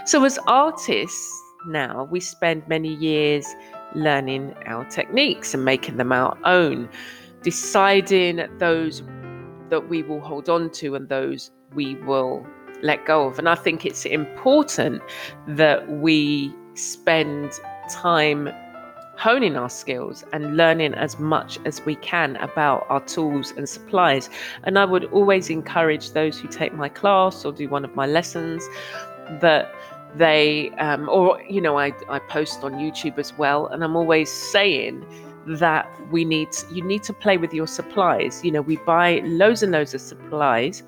So 0.04 0.24
as 0.24 0.38
artists 0.46 1.42
now 1.66 2.04
we 2.10 2.20
spend 2.20 2.66
many 2.68 2.94
years 2.94 3.46
learning 3.94 4.54
our 4.66 4.84
techniques 4.84 5.54
and 5.54 5.64
making 5.64 5.96
them 5.96 6.12
our 6.12 6.36
own 6.44 6.88
deciding 7.42 8.46
those 8.58 9.02
that 9.70 9.88
we 9.88 10.02
will 10.02 10.20
hold 10.20 10.48
on 10.48 10.70
to 10.70 10.94
and 10.94 11.08
those 11.08 11.50
we 11.74 11.94
will 11.96 12.46
let 12.82 13.04
go 13.06 13.26
of. 13.26 13.38
And 13.38 13.48
I 13.48 13.54
think 13.54 13.84
it's 13.84 14.04
important 14.04 15.02
that 15.48 15.88
we 15.88 16.54
spend 16.74 17.52
time 17.90 18.50
honing 19.16 19.56
our 19.56 19.70
skills 19.70 20.24
and 20.32 20.56
learning 20.56 20.94
as 20.94 21.18
much 21.18 21.58
as 21.64 21.84
we 21.86 21.94
can 21.96 22.36
about 22.36 22.86
our 22.88 23.00
tools 23.06 23.52
and 23.56 23.68
supplies. 23.68 24.28
And 24.64 24.78
I 24.78 24.84
would 24.84 25.04
always 25.06 25.48
encourage 25.48 26.10
those 26.10 26.38
who 26.38 26.48
take 26.48 26.74
my 26.74 26.88
class 26.88 27.44
or 27.44 27.52
do 27.52 27.68
one 27.68 27.84
of 27.84 27.94
my 27.96 28.06
lessons 28.06 28.62
that 29.40 29.74
they, 30.14 30.70
um, 30.72 31.08
or, 31.08 31.40
you 31.48 31.60
know, 31.60 31.78
I, 31.78 31.92
I 32.08 32.18
post 32.18 32.62
on 32.62 32.74
YouTube 32.74 33.18
as 33.18 33.36
well. 33.36 33.66
And 33.68 33.82
I'm 33.82 33.96
always 33.96 34.30
saying, 34.30 35.04
that 35.46 35.88
we 36.10 36.24
need 36.24 36.48
you 36.72 36.82
need 36.82 37.04
to 37.04 37.12
play 37.12 37.36
with 37.36 37.54
your 37.54 37.68
supplies 37.68 38.44
you 38.44 38.50
know 38.50 38.60
we 38.60 38.76
buy 38.78 39.20
loads 39.24 39.62
and 39.62 39.70
loads 39.70 39.94
of 39.94 40.00
supplies 40.00 40.82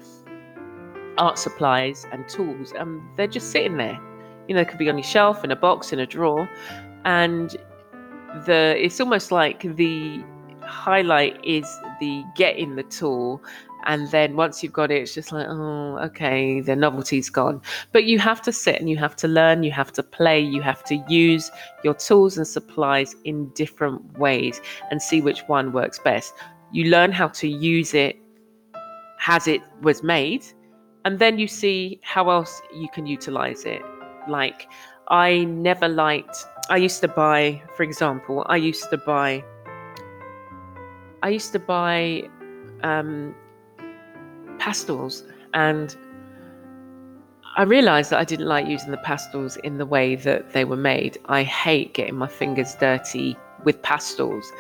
art 1.19 1.39
supplies 1.39 2.07
and 2.13 2.29
tools, 2.29 2.73
and 2.73 2.83
um, 2.83 3.11
they're 3.17 3.27
just 3.27 3.51
sitting 3.51 3.77
there. 3.77 4.01
You 4.49 4.55
know, 4.55 4.63
it 4.63 4.69
could 4.69 4.79
be 4.79 4.89
on 4.89 4.97
your 4.97 5.05
shelf, 5.05 5.45
in 5.45 5.51
a 5.51 5.57
box, 5.57 5.93
in 5.93 5.99
a 5.99 6.07
drawer, 6.07 6.49
and 7.05 7.57
the 8.47 8.75
it's 8.79 9.01
almost 9.01 9.33
like 9.33 9.63
the 9.77 10.23
highlight 10.63 11.43
is 11.45 11.67
the 12.01 12.25
getting 12.35 12.77
the 12.77 12.83
tool. 12.85 13.43
And 13.87 14.11
then 14.11 14.37
once 14.37 14.63
you've 14.63 14.73
got 14.73 14.91
it 14.91 15.03
it's 15.03 15.15
just 15.15 15.33
like 15.33 15.47
oh 15.49 15.99
okay 15.99 16.61
the 16.61 16.77
novelty's 16.77 17.31
gone. 17.31 17.63
But 17.93 18.05
you 18.05 18.19
have 18.19 18.43
to 18.43 18.53
sit 18.53 18.79
and 18.79 18.91
you 18.91 18.97
have 18.97 19.17
to 19.17 19.29
learn 19.29 19.63
you 19.63 19.71
have 19.71 19.93
to 19.93 20.03
play 20.03 20.41
you 20.41 20.61
have 20.63 20.85
to 20.85 20.97
use 21.09 21.51
your 21.85 21.95
tools 21.95 22.37
and 22.37 22.47
supplies 22.47 23.15
in 23.25 23.49
different 23.51 24.19
ways 24.19 24.61
and 24.91 25.01
see 25.01 25.21
which 25.21 25.41
one 25.47 25.73
works 25.73 25.99
best. 25.99 26.35
You 26.73 26.91
learn 26.91 27.13
how 27.13 27.29
to 27.29 27.49
use 27.49 27.95
it 27.95 28.17
as 29.27 29.47
it 29.47 29.63
was 29.83 30.03
made 30.03 30.45
and 31.05 31.19
then 31.19 31.39
you 31.39 31.47
see 31.47 32.01
how 32.03 32.31
else 32.31 32.61
you 32.75 32.89
can 32.89 33.07
utilize 33.07 33.65
it. 33.65 33.83
Like, 34.29 34.69
I 35.09 35.45
never 35.45 35.89
liked, 35.89 36.45
I 36.69 36.77
used 36.77 37.01
to 37.01 37.09
buy, 37.09 37.63
for 37.75 37.83
example, 37.83 38.45
I 38.49 38.57
used 38.57 38.91
to 38.91 38.99
buy, 38.99 39.45
I 41.23 41.31
used 41.31 41.53
to 41.53 41.59
buy 41.59 42.29
um, 42.83 43.35
pastels 44.59 45.25
and 45.55 45.97
I 47.57 47.63
realized 47.63 48.11
that 48.11 48.19
I 48.21 48.25
didn't 48.25 48.47
like 48.47 48.67
using 48.67 48.91
the 48.91 48.99
pastels 48.99 49.57
in 49.65 49.79
the 49.79 49.87
way 49.87 50.15
that 50.15 50.53
they 50.53 50.65
were 50.65 50.77
made. 50.77 51.19
I 51.27 51.43
hate 51.43 51.95
getting 51.95 52.17
my 52.17 52.29
fingers 52.29 52.75
dirty 52.77 53.37
with 53.65 53.83
pastels. 53.83 54.53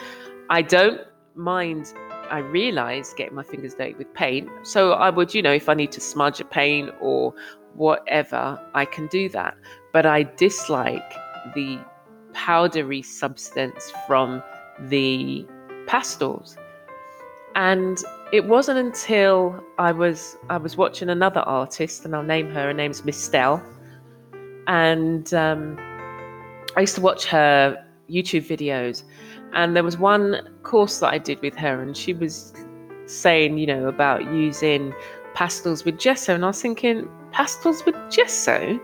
I 0.50 0.62
don't 0.62 1.00
mind 1.34 1.92
I 2.30 2.38
realized 2.38 3.16
getting 3.16 3.34
my 3.34 3.42
fingers 3.42 3.74
dirty 3.74 3.94
with 3.94 4.12
paint. 4.14 4.48
So 4.62 4.92
I 4.92 5.10
would, 5.10 5.34
you 5.34 5.42
know, 5.42 5.52
if 5.52 5.68
I 5.68 5.74
need 5.74 5.92
to 5.92 6.00
smudge 6.00 6.40
a 6.40 6.44
paint 6.44 6.90
or 7.00 7.34
whatever, 7.74 8.60
I 8.74 8.84
can 8.84 9.06
do 9.08 9.28
that. 9.30 9.56
But 9.92 10.06
I 10.06 10.22
dislike 10.24 11.12
the 11.54 11.78
powdery 12.34 13.02
substance 13.02 13.92
from 14.06 14.42
the 14.80 15.46
pastels. 15.86 16.56
And 17.54 17.98
it 18.32 18.46
wasn't 18.46 18.78
until 18.78 19.64
I 19.78 19.90
was 19.90 20.36
I 20.50 20.58
was 20.58 20.76
watching 20.76 21.08
another 21.08 21.40
artist, 21.40 22.04
and 22.04 22.14
I'll 22.14 22.22
name 22.22 22.50
her. 22.50 22.66
Her 22.66 22.74
name's 22.74 23.04
Miss 23.04 23.16
Stell, 23.16 23.62
and 24.66 25.32
um, 25.34 25.76
I 26.76 26.82
used 26.82 26.94
to 26.96 27.00
watch 27.00 27.24
her 27.26 27.84
YouTube 28.08 28.46
videos, 28.46 29.02
and 29.52 29.74
there 29.74 29.84
was 29.84 29.98
one 29.98 30.48
course 30.62 30.98
that 31.00 31.12
I 31.12 31.18
did 31.18 31.40
with 31.40 31.54
her, 31.56 31.80
and 31.82 31.96
she 31.96 32.12
was 32.12 32.52
saying, 33.06 33.58
you 33.58 33.66
know, 33.66 33.86
about 33.86 34.24
using 34.24 34.94
pastels 35.34 35.84
with 35.84 35.98
gesso, 35.98 36.34
and 36.34 36.44
I 36.44 36.48
was 36.48 36.60
thinking, 36.60 37.08
pastels 37.32 37.84
with 37.84 37.96
gesso? 38.10 38.78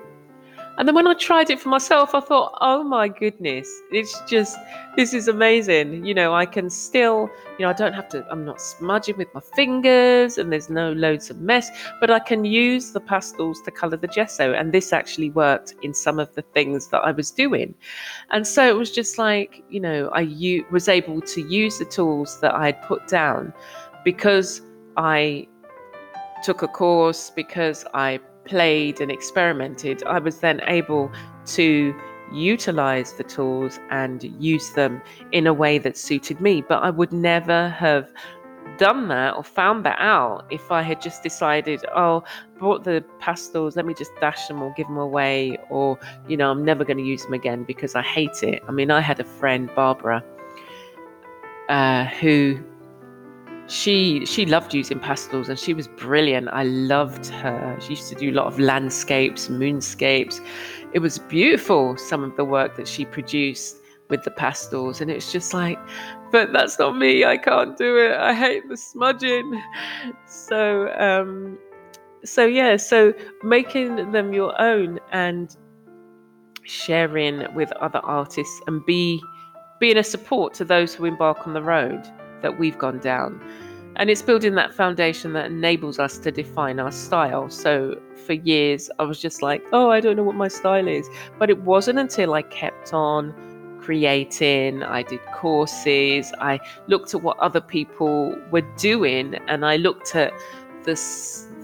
And 0.77 0.89
then 0.89 0.95
when 0.97 1.07
I 1.07 1.15
tried 1.15 1.51
it 1.51 1.61
for 1.61 1.69
myself, 1.69 2.17
I 2.17 2.21
thought, 2.21 2.59
oh 2.61 2.83
my 2.83 3.07
goodness, 3.07 3.71
it's 3.93 4.21
just, 4.27 4.59
this 4.97 5.15
is 5.15 5.29
amazing. 5.29 6.05
You 6.05 6.15
know, 6.15 6.35
I 6.35 6.47
can 6.47 6.69
still, 6.69 7.31
you 7.59 7.65
know, 7.65 7.71
I 7.71 7.73
don't 7.75 7.93
have 7.93 8.09
to, 8.09 8.27
I'm 8.29 8.45
not 8.45 8.61
smudging 8.61 9.17
with 9.17 9.33
my 9.35 9.41
fingers 9.55 10.37
and 10.37 10.51
there's 10.51 10.69
no 10.69 10.93
loads 10.93 11.31
of 11.31 11.41
mess, 11.41 11.71
but 12.01 12.11
I 12.11 12.19
can 12.19 12.45
use 12.45 12.91
the 12.91 13.01
pastels 13.01 13.63
to 13.63 13.71
color 13.71 13.97
the 13.97 14.09
gesso. 14.09 14.53
And 14.53 14.73
this 14.73 14.93
actually 14.93 15.31
worked 15.31 15.75
in 15.83 15.95
some 15.95 16.19
of 16.19 16.35
the 16.35 16.43
things 16.43 16.89
that 16.89 17.03
I 17.03 17.13
was 17.13 17.31
doing. 17.31 17.75
And 18.31 18.45
so 18.45 18.69
it 18.69 18.77
was 18.77 18.91
just 18.91 19.17
like, 19.17 19.63
you 19.71 19.79
know, 19.79 20.09
I 20.09 20.21
u- 20.23 20.67
was 20.73 20.89
able 20.89 21.21
to 21.21 21.41
use 21.43 21.79
the 21.79 21.85
tools 21.85 22.41
that 22.41 22.53
I 22.53 22.67
had 22.67 22.83
put 22.83 23.07
down 23.07 23.53
because 24.05 24.61
I 24.97 25.47
took 26.43 26.63
a 26.63 26.69
course, 26.69 27.31
because 27.31 27.85
I 27.95 28.19
played 28.45 29.01
and 29.01 29.11
experimented, 29.11 30.03
I 30.05 30.19
was 30.19 30.39
then 30.39 30.61
able 30.67 31.11
to 31.47 31.95
utilize 32.33 33.13
the 33.13 33.25
tools 33.25 33.79
and 33.91 34.25
use 34.43 34.71
them 34.71 35.01
in 35.33 35.47
a 35.47 35.53
way 35.53 35.79
that 35.79 35.97
suited 35.97 36.41
me. 36.41 36.63
But 36.63 36.83
I 36.83 36.91
would 36.91 37.13
never 37.13 37.69
have 37.71 38.11
done 38.79 39.09
that 39.09 39.37
or 39.37 39.45
found 39.45 39.85
that 39.85 39.99
out 40.01 40.45
if 40.51 40.73
I 40.73 40.83
had 40.83 41.01
just 41.01 41.23
decided, 41.23 41.85
oh, 41.95 42.25
bought 42.59 42.85
the 42.85 43.05
pastels, 43.21 43.77
let 43.77 43.87
me 43.87 43.95
just 43.95 44.11
dash 44.21 44.49
them 44.49 44.63
or 44.63 44.73
give 44.77 44.87
them 44.89 44.97
away, 44.97 45.59
or, 45.71 45.99
you 46.29 46.37
know, 46.37 46.51
I'm 46.51 46.65
never 46.65 46.85
going 46.85 46.97
to 46.97 47.05
use 47.05 47.23
them 47.23 47.35
again 47.35 47.65
because 47.65 47.95
I 47.95 48.03
hate 48.03 48.43
it. 48.43 48.63
I 48.67 48.73
mean, 48.73 48.91
I 48.91 49.01
had 49.01 49.21
a 49.21 49.25
friend, 49.25 49.71
Barbara, 49.77 50.25
uh, 51.69 52.07
who 52.07 52.59
she 53.67 54.27
she 54.27 54.45
loved 54.45 54.75
using 54.75 55.01
pastels 55.01 55.49
and 55.49 55.59
she 55.59 55.73
was 55.73 55.89
brilliant. 55.89 56.49
I 56.49 56.65
loved 56.65 57.27
her. 57.27 57.77
She 57.81 57.91
used 57.91 58.09
to 58.11 58.15
do 58.15 58.31
a 58.31 58.35
lot 58.35 58.47
of 58.47 58.59
landscapes 58.59 59.49
moonscapes. 59.49 60.41
It 60.93 60.99
was 60.99 61.19
beautiful 61.19 61.97
some 61.97 62.23
of 62.23 62.37
the 62.37 62.45
work 62.45 62.77
that 62.77 62.87
she 62.87 63.05
produced 63.07 63.79
with 64.11 64.23
the 64.23 64.31
pastels. 64.31 65.01
And 65.01 65.11
it's 65.11 65.33
just 65.33 65.55
like 65.55 65.79
but 66.31 66.53
that's 66.53 66.79
not 66.79 66.97
me. 66.97 67.25
I 67.25 67.39
can't 67.39 67.77
do 67.77 67.97
it. 67.97 68.13
I 68.13 68.35
hate 68.35 68.69
the 68.69 68.77
smudging. 68.77 69.63
So 70.27 70.93
um 70.99 71.59
so 72.23 72.45
yeah 72.45 72.77
so 72.77 73.15
making 73.43 74.13
them 74.13 74.33
your 74.33 74.61
own 74.61 75.01
and 75.13 75.57
sharing 76.65 77.53
with 77.55 77.71
other 77.73 78.01
artists 78.01 78.61
and 78.67 78.85
be 78.85 79.23
being 79.81 79.97
a 79.99 80.05
support 80.05 80.55
to 80.55 80.65
those 80.65 80.95
who 80.95 81.05
embark 81.05 81.47
on 81.47 81.55
the 81.55 81.63
road 81.63 82.11
that 82.45 82.59
we've 82.61 82.79
gone 82.79 83.01
down. 83.01 83.41
And 83.97 84.11
it's 84.11 84.23
building 84.23 84.55
that 84.55 84.75
foundation 84.75 85.33
that 85.33 85.47
enables 85.47 85.99
us 85.99 86.19
to 86.19 86.31
define 86.31 86.79
our 86.79 86.93
style. 86.93 87.49
So 87.49 88.01
for 88.27 88.35
years, 88.35 88.91
I 88.99 89.05
was 89.05 89.21
just 89.21 89.41
like, 89.41 89.65
oh, 89.73 89.91
I 89.91 90.01
don't 90.01 90.17
know 90.17 90.25
what 90.25 90.35
my 90.35 90.49
style 90.49 90.87
is. 90.87 91.09
But 91.39 91.49
it 91.49 91.63
wasn't 91.63 91.99
until 91.99 92.35
I 92.35 92.43
kept 92.43 92.93
on 92.93 93.33
creating, 93.81 94.83
I 94.83 95.03
did 95.03 95.21
courses, 95.35 96.33
I 96.41 96.59
looked 96.87 97.15
at 97.15 97.23
what 97.23 97.39
other 97.39 97.61
people 97.61 98.37
were 98.51 98.67
doing, 98.79 99.35
and 99.47 99.65
I 99.65 99.77
looked 99.77 100.17
at 100.17 100.33
the 100.85 100.97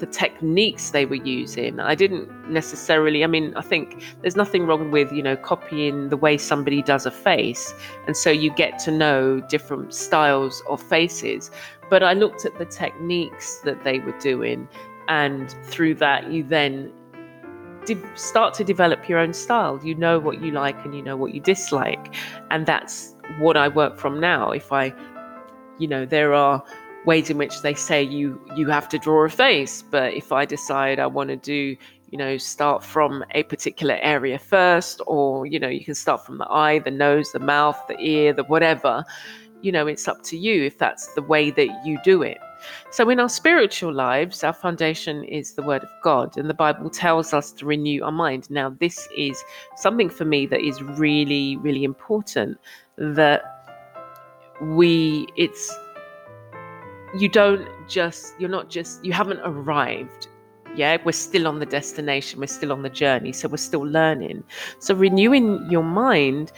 the 0.01 0.07
techniques 0.07 0.91
they 0.91 1.07
were 1.07 1.23
using. 1.23 1.79
I 1.79 1.95
didn't 1.95 2.51
necessarily. 2.51 3.23
I 3.23 3.27
mean, 3.27 3.55
I 3.57 3.63
think 3.63 4.03
there's 4.23 4.37
nothing 4.37 4.67
wrong 4.67 4.91
with 4.91 5.13
you 5.13 5.23
know 5.23 5.37
copying 5.37 6.09
the 6.09 6.17
way 6.17 6.37
somebody 6.39 6.83
does 6.83 7.07
a 7.07 7.11
face, 7.11 7.75
and 8.07 8.17
so 8.17 8.31
you 8.31 8.51
get 8.55 8.79
to 8.81 8.91
know 8.91 9.41
different 9.41 9.95
styles 9.95 10.63
of 10.69 10.83
faces. 10.83 11.51
But 11.89 12.03
I 12.03 12.15
looked 12.15 12.45
at 12.45 12.59
the 12.59 12.65
techniques 12.65 13.61
that 13.65 13.85
they 13.85 13.99
were 14.01 14.19
doing, 14.19 14.69
and 15.09 15.55
through 15.65 15.95
that, 15.97 16.33
you 16.33 16.43
then 16.43 16.93
de- 17.85 18.17
start 18.17 18.55
to 18.55 18.65
develop 18.65 19.09
your 19.09 19.19
own 19.19 19.33
style. 19.33 19.81
You 19.83 19.95
know 19.95 20.19
what 20.19 20.41
you 20.41 20.51
like 20.51 20.83
and 20.85 20.95
you 20.95 21.03
know 21.03 21.17
what 21.17 21.35
you 21.35 21.41
dislike, 21.41 22.15
and 22.51 22.67
that's 22.67 23.15
what 23.39 23.57
I 23.57 23.69
work 23.69 23.99
from 23.99 24.19
now. 24.21 24.51
If 24.51 24.73
I, 24.73 24.95
you 25.79 25.87
know, 25.87 26.07
there 26.07 26.35
are 26.35 26.63
ways 27.07 27.31
in 27.31 27.39
which 27.39 27.63
they 27.63 27.75
say 27.75 28.03
you 28.03 28.41
you 28.57 28.69
have 28.69 28.89
to 28.89 28.99
draw 28.99 29.25
a 29.25 29.29
face 29.29 29.83
but 29.91 30.13
if 30.13 30.33
i 30.33 30.45
decide 30.45 30.99
i 30.99 31.07
want 31.07 31.29
to 31.29 31.37
do 31.37 31.77
you 32.11 32.19
know 32.19 32.37
start 32.37 32.85
from 32.85 33.25
a 33.33 33.43
particular 33.45 33.99
area 34.03 34.39
first 34.39 35.01
or 35.07 35.47
you 35.47 35.59
know 35.59 35.69
you 35.69 35.85
can 35.85 35.95
start 35.95 36.25
from 36.25 36.39
the 36.39 36.47
eye 36.51 36.79
the 36.81 36.91
nose 36.91 37.33
the 37.33 37.39
mouth 37.39 37.79
the 37.89 37.99
ear 38.01 38.33
the 38.33 38.45
whatever 38.45 39.05
you 39.63 39.73
know 39.73 39.87
it's 39.87 40.09
up 40.09 40.23
to 40.23 40.37
you 40.37 40.65
if 40.65 40.79
that's 40.79 41.09
the 41.15 41.23
way 41.23 41.51
that 41.51 41.69
you 41.85 41.99
do 42.05 42.23
it. 42.23 42.39
So 42.91 43.09
in 43.09 43.21
our 43.21 43.29
spiritual 43.29 43.93
lives 43.93 44.45
our 44.45 44.53
foundation 44.53 45.25
is 45.25 45.55
the 45.55 45.63
word 45.63 45.83
of 45.83 45.91
god 46.03 46.37
and 46.37 46.49
the 46.49 46.55
bible 46.55 46.91
tells 46.91 47.33
us 47.33 47.53
to 47.53 47.67
renew 47.67 48.03
our 48.03 48.13
mind. 48.13 48.51
Now 48.51 48.71
this 48.71 49.09
is 49.17 49.43
something 49.77 50.11
for 50.11 50.25
me 50.25 50.47
that 50.47 50.61
is 50.61 50.83
really 50.83 51.57
really 51.59 51.85
important 51.85 52.59
that 52.97 53.43
we 54.61 55.27
it's 55.37 55.75
you 57.15 57.29
don't 57.29 57.69
just 57.89 58.35
you're 58.39 58.51
not 58.51 58.71
just 58.71 59.05
you 59.05 59.13
haven't 59.13 59.41
arrived. 59.41 60.29
Yeah 60.77 60.99
we're 61.05 61.13
still 61.13 61.49
on 61.49 61.59
the 61.59 61.67
destination 61.67 62.39
we're 62.41 62.47
still 62.47 62.73
on 62.73 62.83
the 62.83 62.91
journey 62.91 63.33
so 63.33 63.49
we're 63.49 63.57
still 63.57 63.87
learning. 63.87 64.45
So 64.79 64.95
renewing 64.95 65.67
your 65.71 65.83
mind 65.83 66.53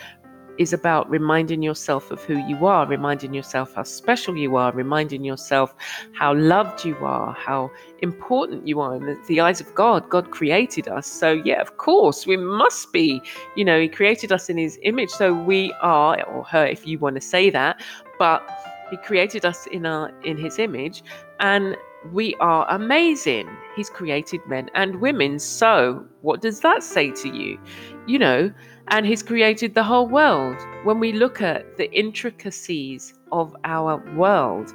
is 0.59 0.75
about 0.75 1.09
reminding 1.09 1.62
yourself 1.62 2.11
of 2.11 2.23
who 2.25 2.37
you 2.47 2.67
are 2.67 2.87
reminding 2.87 3.33
yourself 3.33 3.73
how 3.73 3.83
special 3.83 4.37
you 4.37 4.57
are 4.57 4.71
reminding 4.73 5.25
yourself 5.25 5.75
how 6.12 6.35
loved 6.35 6.85
you 6.85 6.95
are 6.99 7.33
how 7.33 7.71
important 8.01 8.69
you 8.69 8.79
are 8.79 8.95
in 8.97 9.07
the, 9.07 9.19
the 9.29 9.41
eyes 9.41 9.62
of 9.62 9.75
god. 9.75 10.07
God 10.11 10.31
created 10.31 10.88
us. 10.88 11.07
So 11.07 11.33
yeah 11.33 11.62
of 11.62 11.79
course 11.79 12.27
we 12.27 12.37
must 12.37 12.93
be 12.93 13.23
you 13.57 13.65
know 13.65 13.81
he 13.81 13.88
created 13.88 14.31
us 14.31 14.51
in 14.51 14.59
his 14.59 14.79
image. 14.83 15.09
So 15.09 15.33
we 15.33 15.73
are 15.81 16.23
or 16.25 16.45
her 16.45 16.67
if 16.67 16.87
you 16.87 16.99
want 16.99 17.15
to 17.15 17.23
say 17.23 17.49
that 17.49 17.83
but 18.19 18.47
he 18.93 18.99
created 18.99 19.47
us 19.47 19.67
in 19.69 19.87
our 19.87 20.13
in 20.23 20.37
his 20.37 20.59
image 20.59 21.03
and 21.41 21.79
we 22.13 22.35
are 22.41 22.67
amazing. 22.69 23.49
He's 23.75 23.89
created 23.89 24.41
men 24.47 24.69
and 24.75 25.01
women. 25.01 25.39
So, 25.39 26.05
what 26.21 26.43
does 26.43 26.61
that 26.61 26.83
say 26.83 27.11
to 27.13 27.29
you? 27.29 27.59
You 28.07 28.19
know, 28.19 28.53
and 28.89 29.07
he's 29.07 29.23
created 29.23 29.75
the 29.75 29.83
whole 29.83 30.07
world. 30.07 30.57
When 30.85 31.01
we 31.01 31.13
look 31.13 31.41
at 31.41 31.79
the 31.79 31.91
intricacies 31.93 33.15
of 33.31 33.57
our 33.65 33.97
world, 34.15 34.75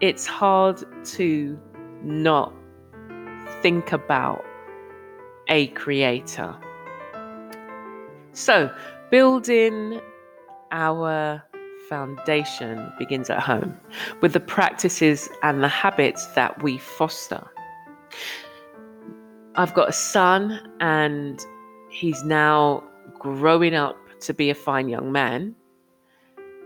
it's 0.00 0.24
hard 0.24 0.84
to 1.16 1.58
not 2.04 2.52
think 3.60 3.90
about 3.90 4.44
a 5.48 5.66
creator. 5.68 6.54
So, 8.34 8.72
building 9.10 10.00
our 10.70 11.42
foundation 11.88 12.92
begins 12.98 13.30
at 13.30 13.40
home 13.40 13.76
with 14.20 14.32
the 14.32 14.40
practices 14.40 15.28
and 15.42 15.62
the 15.62 15.68
habits 15.68 16.26
that 16.28 16.62
we 16.62 16.78
foster. 16.78 17.46
I've 19.56 19.74
got 19.74 19.88
a 19.88 19.92
son, 19.92 20.60
and 20.80 21.44
he's 21.90 22.22
now 22.22 22.84
growing 23.18 23.74
up 23.74 23.96
to 24.20 24.34
be 24.34 24.50
a 24.50 24.54
fine 24.54 24.88
young 24.88 25.10
man. 25.10 25.54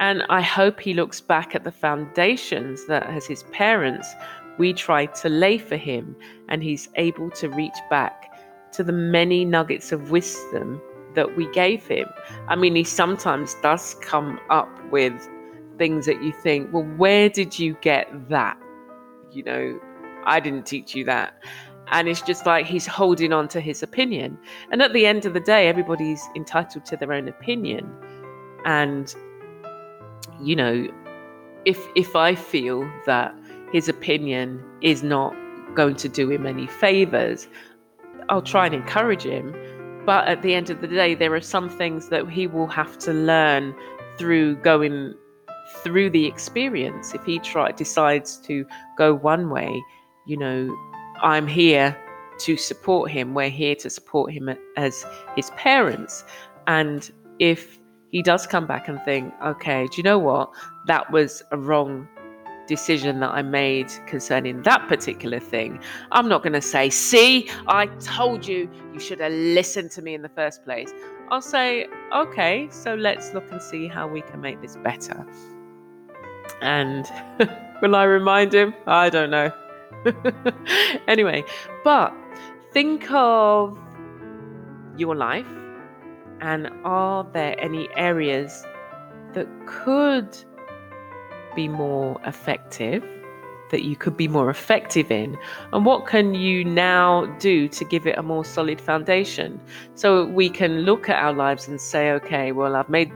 And 0.01 0.25
I 0.29 0.41
hope 0.43 0.81
he 0.81 0.95
looks 0.95 1.21
back 1.21 1.55
at 1.55 1.65
the 1.65 1.73
foundations 1.73 2.87
that, 2.87 3.05
as 3.05 3.25
his 3.25 3.45
parents, 3.45 4.13
we 4.59 4.73
tried 4.73 5.15
to 5.17 5.29
lay 5.29 5.59
for 5.59 5.77
him, 5.77 6.17
and 6.49 6.63
he's 6.63 6.89
able 6.97 7.31
to 7.31 7.49
reach 7.49 7.79
back 7.89 8.29
to 8.73 8.83
the 8.83 8.93
many 8.93 9.45
nuggets 9.45 9.93
of 9.93 10.11
wisdom 10.11 10.81
that 11.15 11.37
we 11.37 11.51
gave 11.53 11.87
him. 11.87 12.09
I 12.49 12.57
mean, 12.57 12.75
he 12.75 12.85
sometimes 12.85 13.55
does 13.63 13.95
come 14.01 14.39
up 14.51 14.69
with 14.91 15.29
things 15.79 16.07
that 16.07 16.23
you 16.23 16.33
think, 16.33 16.73
well, 16.73 16.85
where 16.97 17.29
did 17.29 17.59
you 17.59 17.77
get 17.81 18.09
that? 18.29 18.59
You 19.31 19.43
know, 19.43 19.81
I 20.25 20.41
didn't 20.41 20.67
teach 20.67 20.95
you 20.95 21.05
that. 21.05 21.43
And 21.89 22.09
it's 22.09 22.23
just 22.23 22.47
like 22.47 22.67
he's 22.67 22.87
holding 22.87 23.33
on 23.33 23.49
to 23.49 23.61
his 23.61 23.83
opinion. 23.83 24.39
And 24.71 24.81
at 24.81 24.93
the 24.93 25.07
end 25.07 25.27
of 25.27 25.35
the 25.35 25.41
day, 25.41 25.69
everybody's 25.69 26.23
entitled 26.35 26.87
to 26.87 26.97
their 26.97 27.13
own 27.13 27.29
opinion. 27.29 27.91
And, 28.65 29.15
you 30.41 30.57
know, 30.57 30.87
if 31.65 31.79
if 31.95 32.17
I 32.17 32.35
feel 32.35 32.91
that 33.07 33.35
his 33.73 33.89
opinion 33.89 34.63
is 34.81 35.03
not 35.03 35.35
going 35.75 35.97
to 35.97 36.09
do 36.09 36.31
him 36.31 36.47
any 36.47 36.67
favors, 36.67 37.49
I'll 38.29 38.43
try 38.43 38.67
and 38.67 38.75
encourage 38.75 39.25
him. 39.25 39.55
But 40.05 40.27
at 40.27 40.43
the 40.43 40.55
end 40.55 40.71
of 40.71 40.81
the 40.81 40.89
day, 40.89 41.15
there 41.15 41.33
are 41.35 41.41
some 41.41 41.69
things 41.69 42.09
that 42.09 42.29
he 42.29 42.47
will 42.47 42.67
have 42.67 42.99
to 43.01 43.13
learn 43.13 43.75
through 44.19 44.57
going 44.57 45.15
through 45.83 46.11
the 46.11 46.27
experience. 46.27 47.15
If 47.15 47.25
he 47.25 47.39
try 47.39 47.71
decides 47.73 48.37
to 48.39 48.67
go 48.99 49.15
one 49.15 49.49
way, 49.51 49.83
you 50.27 50.37
know, 50.37 50.77
I'm 51.23 51.47
here 51.47 51.97
to 52.41 52.57
support 52.57 53.11
him. 53.11 53.35
We're 53.35 53.49
here 53.49 53.77
to 53.77 53.91
support 53.91 54.33
him 54.33 54.51
as 54.77 55.07
his 55.37 55.51
parents. 55.51 56.25
And 56.67 57.11
if 57.39 57.79
he 58.11 58.23
does 58.23 58.47
come 58.47 58.67
back 58.67 58.89
and 58.89 59.01
think, 59.03 59.33
okay, 59.45 59.87
do 59.87 59.97
you 59.97 60.03
know 60.03 60.19
what? 60.19 60.51
That 60.87 61.11
was 61.13 61.43
a 61.53 61.57
wrong 61.57 62.09
decision 62.67 63.21
that 63.21 63.31
I 63.31 63.43
made 63.43 63.93
concerning 64.07 64.63
that 64.63 64.89
particular 64.89 65.41
thing. 65.41 65.81
I'm 66.13 66.29
not 66.29 66.43
going 66.43 66.53
to 66.53 66.61
say, 66.61 66.91
see, 66.91 67.51
I 67.67 67.87
told 68.01 68.47
you 68.47 68.71
you 68.93 69.01
should 69.01 69.21
have 69.21 69.33
listened 69.33 69.91
to 69.93 70.03
me 70.03 70.15
in 70.15 70.23
the 70.23 70.29
first 70.29 70.65
place. 70.65 70.93
I'll 71.31 71.41
say, 71.41 71.87
okay, 72.15 72.69
so 72.71 72.95
let's 72.95 73.33
look 73.35 73.51
and 73.51 73.63
see 73.63 73.89
how 73.89 74.07
we 74.07 74.23
can 74.23 74.41
make 74.41 74.61
this 74.61 74.77
better. 74.77 75.27
And 76.61 77.07
will 77.83 77.97
I 77.97 78.05
remind 78.05 78.55
him? 78.55 78.75
I 78.87 79.11
don't 79.11 79.31
know. 79.31 79.51
anyway, 81.09 81.45
but 81.85 82.15
think 82.73 83.11
of 83.11 83.79
your 84.97 85.15
life 85.15 85.47
and 86.41 86.69
are 86.85 87.25
there 87.33 87.59
any 87.59 87.89
areas 87.97 88.65
that 89.33 89.47
could 89.67 90.37
be 91.55 91.69
more 91.69 92.21
effective 92.25 93.05
that 93.71 93.85
you 93.85 93.97
could 93.97 94.17
be 94.17 94.29
more 94.29 94.51
effective 94.51 95.11
in 95.11 95.37
and 95.73 95.87
what 95.87 96.07
can 96.07 96.35
you 96.35 96.63
now 96.65 97.25
do 97.39 97.67
to 97.69 97.85
give 97.87 98.07
it 98.07 98.19
a 98.19 98.23
more 98.23 98.45
solid 98.45 98.81
foundation 98.81 99.59
so 99.95 100.27
we 100.27 100.51
can 100.51 100.81
look 100.81 101.09
at 101.09 101.17
our 101.17 101.33
lives 101.33 101.67
and 101.67 101.81
say 101.81 102.11
okay 102.11 102.53
well 102.53 102.77
i've 102.77 102.91
made 102.91 103.11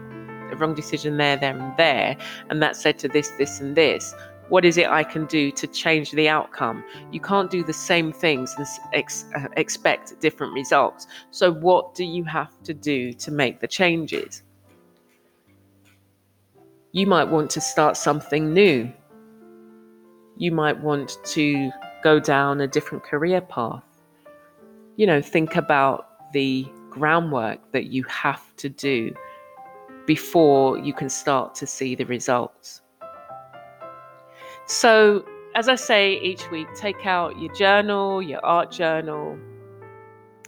a 0.50 0.56
wrong 0.56 0.74
decision 0.74 1.18
there 1.18 1.36
there 1.36 1.56
and 1.56 1.76
there 1.76 2.16
and 2.48 2.62
that 2.62 2.76
led 2.84 2.98
to 2.98 3.08
this 3.08 3.28
this 3.38 3.60
and 3.60 3.76
this 3.76 4.14
what 4.48 4.64
is 4.64 4.76
it 4.76 4.86
I 4.86 5.02
can 5.02 5.26
do 5.26 5.50
to 5.50 5.66
change 5.66 6.12
the 6.12 6.28
outcome? 6.28 6.84
You 7.10 7.20
can't 7.20 7.50
do 7.50 7.64
the 7.64 7.72
same 7.72 8.12
things 8.12 8.54
and 8.56 8.66
ex- 8.92 9.24
uh, 9.34 9.48
expect 9.56 10.20
different 10.20 10.52
results. 10.52 11.08
So, 11.32 11.52
what 11.52 11.94
do 11.94 12.04
you 12.04 12.22
have 12.24 12.50
to 12.62 12.72
do 12.72 13.12
to 13.14 13.30
make 13.32 13.60
the 13.60 13.66
changes? 13.66 14.42
You 16.96 17.06
might 17.06 17.28
want 17.28 17.50
to 17.50 17.60
start 17.60 17.98
something 17.98 18.54
new. 18.54 18.90
You 20.38 20.50
might 20.50 20.80
want 20.80 21.18
to 21.24 21.70
go 22.02 22.18
down 22.18 22.62
a 22.62 22.66
different 22.66 23.04
career 23.04 23.42
path. 23.42 23.84
You 24.96 25.06
know, 25.06 25.20
think 25.20 25.56
about 25.56 26.32
the 26.32 26.66
groundwork 26.88 27.70
that 27.72 27.88
you 27.88 28.02
have 28.04 28.40
to 28.56 28.70
do 28.70 29.14
before 30.06 30.78
you 30.78 30.94
can 30.94 31.10
start 31.10 31.54
to 31.56 31.66
see 31.66 31.94
the 31.94 32.06
results. 32.06 32.80
So, 34.66 35.22
as 35.54 35.68
I 35.68 35.74
say 35.74 36.18
each 36.18 36.50
week, 36.50 36.68
take 36.74 37.04
out 37.04 37.38
your 37.38 37.52
journal, 37.52 38.22
your 38.22 38.42
art 38.42 38.70
journal, 38.70 39.38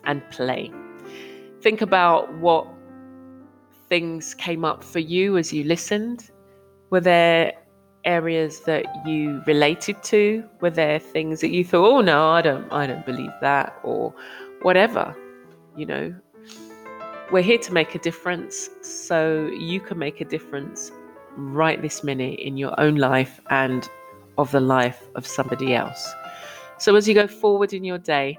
and 0.04 0.22
play. 0.30 0.72
Think 1.60 1.82
about 1.82 2.32
what 2.38 2.66
things 3.90 4.32
came 4.32 4.64
up 4.64 4.82
for 4.82 4.98
you 4.98 5.36
as 5.36 5.52
you 5.52 5.64
listened. 5.64 6.30
Were 6.90 7.00
there 7.00 7.52
areas 8.04 8.60
that 8.60 8.86
you 9.06 9.42
related 9.46 10.02
to? 10.04 10.44
Were 10.60 10.70
there 10.70 10.98
things 10.98 11.40
that 11.40 11.50
you 11.50 11.64
thought, 11.64 11.86
"Oh 11.86 12.00
no, 12.00 12.28
I 12.28 12.42
don't 12.42 12.72
I 12.72 12.86
don't 12.86 13.04
believe 13.04 13.32
that," 13.40 13.78
or 13.82 14.14
whatever, 14.62 15.14
you 15.76 15.86
know? 15.86 16.14
We're 17.30 17.42
here 17.42 17.58
to 17.58 17.72
make 17.74 17.94
a 17.94 17.98
difference, 17.98 18.70
so 18.80 19.50
you 19.52 19.80
can 19.80 19.98
make 19.98 20.22
a 20.22 20.24
difference 20.24 20.90
right 21.36 21.80
this 21.82 22.02
minute 22.02 22.40
in 22.40 22.56
your 22.56 22.78
own 22.80 22.96
life 22.96 23.40
and 23.50 23.88
of 24.38 24.50
the 24.50 24.60
life 24.60 25.02
of 25.14 25.26
somebody 25.26 25.74
else. 25.74 26.14
So 26.78 26.96
as 26.96 27.06
you 27.06 27.14
go 27.14 27.26
forward 27.26 27.74
in 27.74 27.84
your 27.84 27.98
day, 27.98 28.38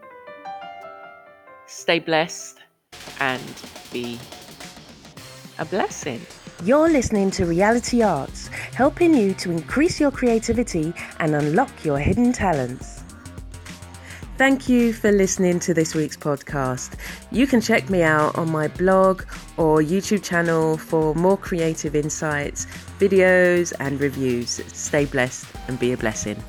stay 1.67 1.99
blessed 1.99 2.57
and 3.19 3.43
be 3.93 4.17
a 5.59 5.65
blessing. 5.65 6.21
You're 6.61 6.89
listening 6.89 7.31
to 7.31 7.45
Reality 7.45 8.01
Arts, 8.01 8.49
helping 8.73 9.13
you 9.13 9.33
to 9.35 9.49
increase 9.49 9.97
your 9.97 10.11
creativity 10.11 10.93
and 11.19 11.33
unlock 11.33 11.85
your 11.85 11.97
hidden 11.97 12.33
talents. 12.33 13.01
Thank 14.37 14.67
you 14.67 14.91
for 14.91 15.09
listening 15.09 15.61
to 15.61 15.73
this 15.73 15.95
week's 15.95 16.17
podcast. 16.17 16.95
You 17.31 17.47
can 17.47 17.61
check 17.61 17.89
me 17.89 18.01
out 18.03 18.37
on 18.37 18.51
my 18.51 18.67
blog 18.67 19.21
or 19.55 19.79
YouTube 19.79 20.21
channel 20.21 20.75
for 20.75 21.15
more 21.15 21.37
creative 21.37 21.95
insights, 21.95 22.67
videos, 22.99 23.71
and 23.79 23.97
reviews. 24.01 24.61
Stay 24.67 25.05
blessed 25.05 25.47
and 25.69 25.79
be 25.79 25.93
a 25.93 25.97
blessing. 25.97 26.43